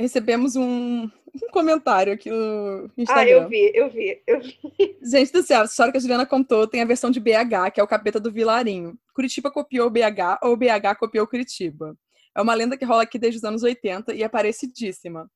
Recebemos 0.00 0.56
um, 0.56 1.02
um 1.04 1.50
comentário 1.52 2.12
aqui 2.12 2.30
no 2.30 2.90
Instagram. 2.96 3.22
Ah, 3.22 3.28
eu 3.28 3.48
vi, 3.48 3.72
eu 3.74 3.90
vi, 3.90 4.22
eu 4.26 4.40
vi. 4.40 4.58
Gente 5.02 5.32
do 5.32 5.42
céu, 5.42 5.62
a 5.62 5.64
história 5.64 5.92
que 5.92 5.98
a 5.98 6.00
Juliana 6.00 6.26
contou 6.26 6.66
tem 6.66 6.80
a 6.80 6.86
versão 6.86 7.10
de 7.10 7.20
BH, 7.20 7.72
que 7.74 7.80
é 7.80 7.82
o 7.82 7.88
capeta 7.88 8.18
do 8.18 8.32
Vilarinho. 8.32 8.98
Curitiba 9.14 9.50
copiou 9.50 9.86
o 9.86 9.90
BH 9.90 10.38
ou 10.42 10.52
o 10.52 10.56
BH 10.56 10.96
copiou 10.98 11.26
Curitiba. 11.26 11.96
É 12.36 12.40
uma 12.40 12.54
lenda 12.54 12.76
que 12.76 12.84
rola 12.84 13.02
aqui 13.02 13.18
desde 13.18 13.38
os 13.38 13.44
anos 13.44 13.62
80 13.62 14.14
e 14.14 14.22
é 14.22 14.28
parecidíssima. 14.28 15.30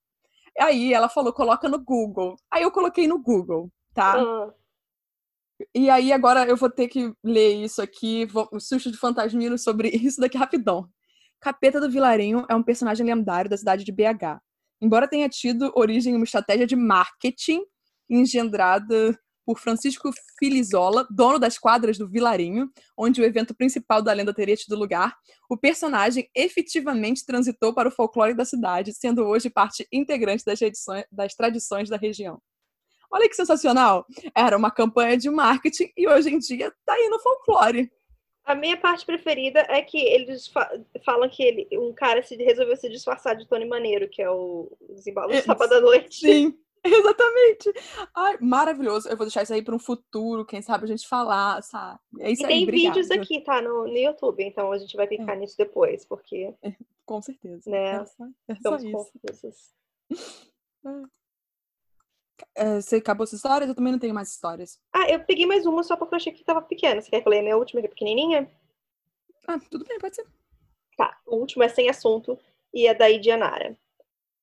Aí 0.58 0.94
ela 0.94 1.08
falou, 1.08 1.32
coloca 1.32 1.68
no 1.68 1.78
Google. 1.78 2.36
Aí 2.50 2.62
eu 2.62 2.70
coloquei 2.70 3.06
no 3.06 3.20
Google, 3.20 3.70
tá? 3.92 4.16
Uhum. 4.16 4.52
E 5.74 5.90
aí 5.90 6.12
agora 6.12 6.46
eu 6.46 6.56
vou 6.56 6.70
ter 6.70 6.88
que 6.88 7.12
ler 7.22 7.54
isso 7.64 7.82
aqui, 7.82 8.26
vou, 8.26 8.48
o 8.52 8.60
susto 8.60 8.90
de 8.90 8.96
fantasmino 8.96 9.58
sobre 9.58 9.88
isso 9.94 10.20
daqui 10.20 10.38
rapidão. 10.38 10.88
Capeta 11.40 11.80
do 11.80 11.90
Vilarinho 11.90 12.46
é 12.48 12.54
um 12.54 12.62
personagem 12.62 13.04
lendário 13.04 13.50
da 13.50 13.56
cidade 13.56 13.84
de 13.84 13.92
BH. 13.92 14.40
Embora 14.84 15.08
tenha 15.08 15.30
tido 15.30 15.72
origem 15.74 16.12
em 16.12 16.16
uma 16.16 16.26
estratégia 16.26 16.66
de 16.66 16.76
marketing 16.76 17.62
engendrada 18.06 19.18
por 19.46 19.58
Francisco 19.58 20.10
Filizola, 20.38 21.08
dono 21.10 21.38
das 21.38 21.56
quadras 21.56 21.96
do 21.96 22.06
Vilarinho, 22.06 22.70
onde 22.94 23.18
o 23.18 23.24
evento 23.24 23.54
principal 23.54 24.02
da 24.02 24.12
lenda 24.12 24.34
teria 24.34 24.54
tido 24.54 24.76
lugar, 24.76 25.16
o 25.48 25.56
personagem 25.56 26.28
efetivamente 26.34 27.24
transitou 27.24 27.72
para 27.72 27.88
o 27.88 27.90
folclore 27.90 28.34
da 28.34 28.44
cidade, 28.44 28.92
sendo 28.92 29.24
hoje 29.24 29.48
parte 29.48 29.88
integrante 29.90 30.44
das, 30.44 30.60
edições, 30.60 31.06
das 31.10 31.34
tradições 31.34 31.88
da 31.88 31.96
região. 31.96 32.38
Olha 33.10 33.26
que 33.26 33.36
sensacional! 33.36 34.04
Era 34.36 34.54
uma 34.54 34.70
campanha 34.70 35.16
de 35.16 35.30
marketing 35.30 35.90
e 35.96 36.06
hoje 36.06 36.28
em 36.28 36.38
dia 36.38 36.66
está 36.66 36.92
aí 36.92 37.08
no 37.08 37.18
folclore. 37.20 37.90
A 38.44 38.54
minha 38.54 38.76
parte 38.76 39.06
preferida 39.06 39.60
é 39.70 39.80
que 39.80 39.98
eles 39.98 40.46
fa 40.48 40.70
falam 41.04 41.28
que 41.30 41.42
ele, 41.42 41.68
um 41.78 41.92
cara 41.94 42.22
se 42.22 42.36
resolveu 42.36 42.76
se 42.76 42.90
disfarçar 42.90 43.34
de 43.34 43.48
Tony 43.48 43.64
Maneiro, 43.64 44.08
que 44.08 44.20
é 44.20 44.30
o 44.30 44.70
Desembalo 44.90 45.32
do 45.32 45.40
Sábado 45.40 45.72
à 45.72 45.80
Noite. 45.80 46.20
Sim. 46.20 46.58
Exatamente. 46.84 47.72
Ai, 48.14 48.36
maravilhoso. 48.42 49.08
Eu 49.08 49.16
vou 49.16 49.24
deixar 49.24 49.42
isso 49.42 49.54
aí 49.54 49.62
para 49.62 49.74
um 49.74 49.78
futuro, 49.78 50.44
quem 50.44 50.60
sabe 50.60 50.84
a 50.84 50.86
gente 50.86 51.08
falar, 51.08 51.62
sabe? 51.62 51.98
É 52.20 52.30
isso 52.30 52.42
e 52.42 52.44
aí, 52.44 52.50
tem 52.50 52.62
obrigada. 52.64 53.00
vídeos 53.00 53.10
aqui, 53.10 53.40
tá? 53.40 53.62
No, 53.62 53.84
no 53.84 53.96
YouTube, 53.96 54.44
então 54.44 54.70
a 54.70 54.76
gente 54.76 54.94
vai 54.94 55.06
clicar 55.06 55.34
é. 55.34 55.38
nisso 55.38 55.56
depois, 55.56 56.04
porque. 56.04 56.54
É, 56.62 56.74
com 57.06 57.22
certeza. 57.22 57.70
Né? 57.70 57.94
É 57.96 58.04
só, 58.04 58.24
é 58.48 58.54
só 58.56 58.76
isso. 58.76 59.74
É, 60.86 60.90
você 62.80 62.96
acabou 62.96 63.26
suas 63.26 63.38
histórias? 63.38 63.68
Eu 63.68 63.74
também 63.74 63.92
não 63.92 63.98
tenho 63.98 64.14
mais 64.14 64.30
histórias. 64.30 64.80
Ah, 64.92 65.08
eu 65.10 65.20
peguei 65.24 65.46
mais 65.46 65.66
uma 65.66 65.82
só 65.82 65.96
porque 65.96 66.14
eu 66.14 66.16
achei 66.16 66.32
que 66.32 66.44
tava 66.44 66.62
pequena. 66.62 67.00
Você 67.00 67.10
quer 67.10 67.20
que 67.20 67.28
eu 67.28 67.30
leia 67.30 67.42
a 67.42 67.44
minha 67.44 67.56
última, 67.56 67.80
que 67.80 67.86
é 67.86 67.90
pequenininha? 67.90 68.50
Ah, 69.46 69.58
tudo 69.70 69.84
bem, 69.84 69.98
pode 69.98 70.16
ser. 70.16 70.26
Tá, 70.96 71.18
o 71.26 71.36
último 71.36 71.62
é 71.62 71.68
sem 71.68 71.88
assunto 71.88 72.38
e 72.72 72.86
é 72.86 72.94
da 72.94 73.10
Idianara. 73.10 73.76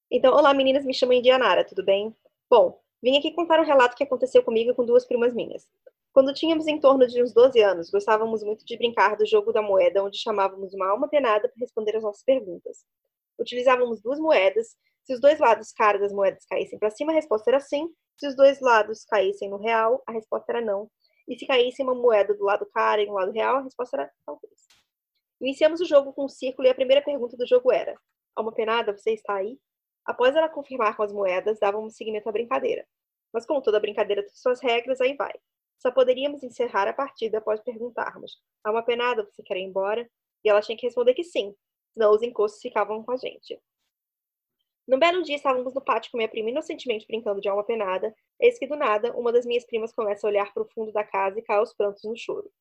Então, 0.09 0.33
olá 0.33 0.53
meninas, 0.53 0.85
me 0.85 0.93
chamo 0.93 1.13
Indianara, 1.13 1.63
tudo 1.63 1.83
bem? 1.83 2.13
Bom, 2.49 2.81
vim 3.01 3.17
aqui 3.17 3.31
contar 3.31 3.59
um 3.61 3.65
relato 3.65 3.95
que 3.95 4.03
aconteceu 4.03 4.43
comigo 4.43 4.75
com 4.75 4.85
duas 4.85 5.05
primas 5.05 5.33
minhas. 5.33 5.67
Quando 6.13 6.33
tínhamos 6.33 6.67
em 6.67 6.77
torno 6.77 7.07
de 7.07 7.23
uns 7.23 7.33
12 7.33 7.61
anos, 7.61 7.89
gostávamos 7.89 8.43
muito 8.43 8.65
de 8.65 8.77
brincar 8.77 9.15
do 9.15 9.25
jogo 9.25 9.53
da 9.53 9.61
moeda, 9.61 10.03
onde 10.03 10.17
chamávamos 10.17 10.73
uma 10.73 10.89
alma 10.89 11.07
penada 11.07 11.47
para 11.47 11.59
responder 11.59 11.95
as 11.95 12.03
nossas 12.03 12.23
perguntas. 12.23 12.85
Utilizávamos 13.39 14.01
duas 14.01 14.19
moedas. 14.19 14.75
Se 15.03 15.13
os 15.13 15.21
dois 15.21 15.39
lados 15.39 15.71
caros 15.71 16.01
das 16.01 16.13
moedas 16.13 16.45
caíssem 16.45 16.77
para 16.77 16.91
cima, 16.91 17.11
a 17.11 17.15
resposta 17.15 17.49
era 17.49 17.59
sim. 17.59 17.89
Se 18.17 18.27
os 18.27 18.35
dois 18.35 18.59
lados 18.61 19.03
caíssem 19.05 19.49
no 19.49 19.57
real, 19.57 20.03
a 20.05 20.11
resposta 20.11 20.51
era 20.51 20.61
não. 20.61 20.89
E 21.27 21.37
se 21.37 21.45
caísse 21.45 21.81
uma 21.81 21.95
moeda 21.95 22.33
do 22.33 22.43
lado 22.43 22.65
cara 22.67 23.01
e 23.01 23.05
no 23.07 23.13
lado 23.13 23.31
real, 23.31 23.57
a 23.57 23.61
resposta 23.61 23.97
era 23.97 24.11
talvez. 24.25 24.53
Iniciamos 25.39 25.81
o 25.81 25.85
jogo 25.85 26.13
com 26.13 26.25
um 26.25 26.29
círculo 26.29 26.67
e 26.67 26.71
a 26.71 26.75
primeira 26.75 27.01
pergunta 27.01 27.35
do 27.35 27.47
jogo 27.47 27.71
era: 27.71 27.95
Alma 28.35 28.51
penada, 28.51 28.95
você 28.95 29.11
está 29.13 29.35
aí? 29.35 29.57
Após 30.05 30.35
ela 30.35 30.49
confirmar 30.49 30.95
com 30.95 31.03
as 31.03 31.11
moedas, 31.11 31.59
dávamos 31.59 31.95
seguimento 31.95 32.29
à 32.29 32.31
brincadeira. 32.31 32.85
Mas 33.33 33.45
como 33.45 33.61
toda 33.61 33.79
brincadeira 33.79 34.23
tem 34.23 34.35
suas 34.35 34.61
regras, 34.61 34.99
aí 35.01 35.15
vai. 35.15 35.33
Só 35.79 35.91
poderíamos 35.91 36.43
encerrar 36.43 36.87
a 36.87 36.93
partida 36.93 37.39
após 37.39 37.59
perguntarmos: 37.61 38.39
uma 38.65 38.83
penada, 38.83 39.23
você 39.23 39.41
quer 39.41 39.57
ir 39.57 39.63
embora? 39.63 40.07
E 40.43 40.49
ela 40.49 40.61
tinha 40.61 40.77
que 40.77 40.85
responder 40.85 41.13
que 41.13 41.23
sim, 41.23 41.55
senão 41.93 42.11
os 42.11 42.21
encostos 42.21 42.61
ficavam 42.61 43.03
com 43.03 43.11
a 43.11 43.17
gente. 43.17 43.59
Num 44.87 44.99
belo 44.99 45.21
dia, 45.21 45.35
estávamos 45.35 45.73
no 45.73 45.81
pátio 45.81 46.11
com 46.11 46.17
minha 46.17 46.29
prima 46.29 46.49
inocentemente 46.49 47.05
brincando 47.07 47.39
de 47.39 47.47
alma 47.47 47.63
penada, 47.63 48.13
eis 48.39 48.57
que 48.57 48.67
do 48.67 48.75
nada, 48.75 49.15
uma 49.15 49.31
das 49.31 49.45
minhas 49.45 49.65
primas 49.65 49.93
começa 49.93 50.25
a 50.25 50.29
olhar 50.29 50.53
para 50.53 50.63
o 50.63 50.69
fundo 50.69 50.91
da 50.91 51.03
casa 51.03 51.39
e 51.39 51.43
cai 51.43 51.57
aos 51.57 51.73
prantos 51.73 52.03
no 52.03 52.17
choro. 52.17 52.51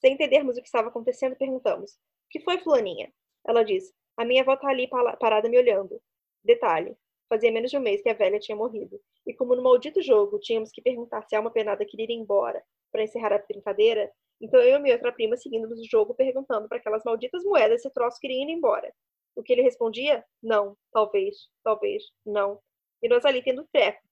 Sem 0.00 0.14
entendermos 0.14 0.56
o 0.56 0.60
que 0.60 0.66
estava 0.66 0.88
acontecendo, 0.88 1.36
perguntamos: 1.36 1.92
O 1.92 1.96
que 2.30 2.40
foi, 2.40 2.58
Fulaninha? 2.58 3.12
Ela 3.46 3.64
diz: 3.64 3.92
A 4.16 4.24
minha 4.24 4.42
avó 4.42 4.54
está 4.54 4.68
ali 4.68 4.88
parada 4.88 5.48
me 5.48 5.58
olhando. 5.58 6.00
Detalhe: 6.44 6.96
fazia 7.28 7.50
menos 7.50 7.70
de 7.70 7.76
um 7.76 7.80
mês 7.80 8.02
que 8.02 8.08
a 8.08 8.14
velha 8.14 8.38
tinha 8.38 8.56
morrido. 8.56 9.00
E 9.26 9.34
como 9.34 9.56
no 9.56 9.62
maldito 9.62 10.00
jogo 10.02 10.38
tínhamos 10.38 10.70
que 10.70 10.82
perguntar 10.82 11.22
se 11.22 11.34
a 11.34 11.38
alma 11.38 11.50
penada 11.50 11.84
queria 11.84 12.06
ir 12.06 12.12
embora 12.12 12.62
para 12.92 13.02
encerrar 13.02 13.32
a 13.32 13.38
brincadeira, 13.38 14.10
então 14.40 14.60
eu 14.60 14.76
e 14.76 14.78
minha 14.80 14.94
outra 14.94 15.12
prima 15.12 15.36
seguimos 15.36 15.70
o 15.70 15.88
jogo 15.90 16.14
perguntando 16.14 16.68
para 16.68 16.78
aquelas 16.78 17.02
malditas 17.04 17.42
moedas 17.44 17.82
se 17.82 17.88
o 17.88 17.90
troço 17.90 18.20
queria 18.20 18.42
ir 18.42 18.50
embora. 18.50 18.92
O 19.34 19.42
que 19.42 19.52
ele 19.52 19.62
respondia? 19.62 20.24
Não, 20.42 20.76
talvez, 20.92 21.48
talvez, 21.62 22.04
não. 22.24 22.60
E 23.02 23.08
nós 23.08 23.24
ali 23.24 23.42
tendo 23.42 23.68
treco. 23.72 24.02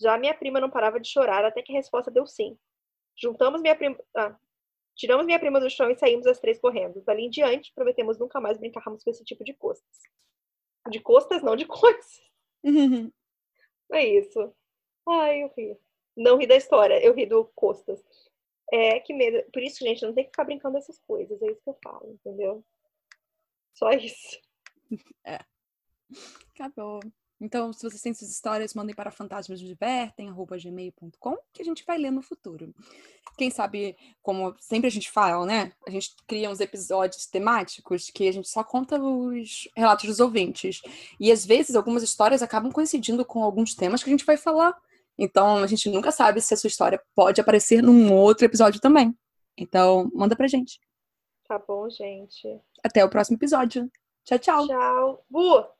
Já 0.00 0.16
minha 0.16 0.34
prima 0.34 0.60
não 0.60 0.70
parava 0.70 1.00
de 1.00 1.08
chorar 1.08 1.44
até 1.44 1.62
que 1.62 1.72
a 1.72 1.76
resposta 1.76 2.10
deu 2.10 2.26
sim. 2.26 2.56
Juntamos 3.20 3.60
minha 3.60 3.76
prima. 3.76 3.98
Ah, 4.16 4.36
tiramos 4.94 5.26
minha 5.26 5.38
prima 5.40 5.60
do 5.60 5.68
chão 5.68 5.90
e 5.90 5.98
saímos 5.98 6.26
as 6.26 6.38
três 6.38 6.58
correndo. 6.60 7.02
Dali 7.02 7.24
em 7.24 7.30
diante, 7.30 7.72
prometemos 7.74 8.18
nunca 8.18 8.40
mais 8.40 8.58
brincarmos 8.58 9.02
com 9.02 9.10
esse 9.10 9.24
tipo 9.24 9.42
de 9.42 9.54
costas. 9.54 9.98
De 10.88 11.00
costas, 11.00 11.42
não 11.42 11.56
de 11.56 11.66
coisas. 11.66 12.20
É 13.92 14.04
isso. 14.06 14.54
Ai, 15.08 15.42
eu 15.42 15.52
ri. 15.56 15.76
Não 16.16 16.36
ri 16.36 16.46
da 16.46 16.56
história, 16.56 17.02
eu 17.04 17.14
ri 17.14 17.26
do 17.26 17.44
costas. 17.54 18.00
É, 18.72 19.00
que 19.00 19.14
medo. 19.14 19.50
Por 19.52 19.62
isso, 19.62 19.84
gente, 19.84 20.04
não 20.04 20.14
tem 20.14 20.24
que 20.24 20.30
ficar 20.30 20.44
brincando 20.44 20.74
dessas 20.74 20.98
coisas. 21.00 21.40
É 21.42 21.46
isso 21.46 21.62
que 21.62 21.70
eu 21.70 21.78
falo, 21.82 22.12
entendeu? 22.12 22.64
Só 23.74 23.90
isso. 23.92 24.38
É. 25.24 25.40
Acabou. 26.54 27.00
Então, 27.40 27.72
se 27.72 27.82
vocês 27.82 28.02
têm 28.02 28.10
essas 28.10 28.30
histórias, 28.30 28.74
mandem 28.74 28.94
para 28.94 29.10
fantasmasdivertem.gmail.com 29.12 31.36
que 31.52 31.62
a 31.62 31.64
gente 31.64 31.84
vai 31.86 31.96
ler 31.96 32.10
no 32.10 32.20
futuro. 32.20 32.74
Quem 33.36 33.48
sabe, 33.48 33.96
como 34.20 34.56
sempre 34.58 34.88
a 34.88 34.90
gente 34.90 35.08
fala, 35.08 35.46
né? 35.46 35.72
A 35.86 35.90
gente 35.90 36.16
cria 36.26 36.50
uns 36.50 36.58
episódios 36.58 37.26
temáticos 37.26 38.10
que 38.10 38.28
a 38.28 38.32
gente 38.32 38.48
só 38.48 38.64
conta 38.64 39.00
os 39.00 39.68
relatos 39.76 40.06
dos 40.06 40.18
ouvintes. 40.18 40.82
E 41.20 41.30
às 41.30 41.46
vezes 41.46 41.76
algumas 41.76 42.02
histórias 42.02 42.42
acabam 42.42 42.72
coincidindo 42.72 43.24
com 43.24 43.44
alguns 43.44 43.72
temas 43.74 44.02
que 44.02 44.10
a 44.10 44.12
gente 44.12 44.26
vai 44.26 44.36
falar. 44.36 44.76
Então, 45.16 45.58
a 45.58 45.66
gente 45.68 45.88
nunca 45.88 46.10
sabe 46.10 46.40
se 46.40 46.54
a 46.54 46.56
sua 46.56 46.66
história 46.68 47.00
pode 47.14 47.40
aparecer 47.40 47.80
num 47.82 48.12
outro 48.12 48.46
episódio 48.46 48.80
também. 48.80 49.16
Então, 49.56 50.10
manda 50.12 50.34
pra 50.34 50.48
gente. 50.48 50.80
Tá 51.46 51.56
bom, 51.58 51.88
gente. 51.88 52.60
Até 52.84 53.04
o 53.04 53.08
próximo 53.08 53.36
episódio. 53.36 53.88
Tchau, 54.28 54.38
tchau. 54.38 54.66
Tchau. 54.66 55.24
Bu! 55.30 55.77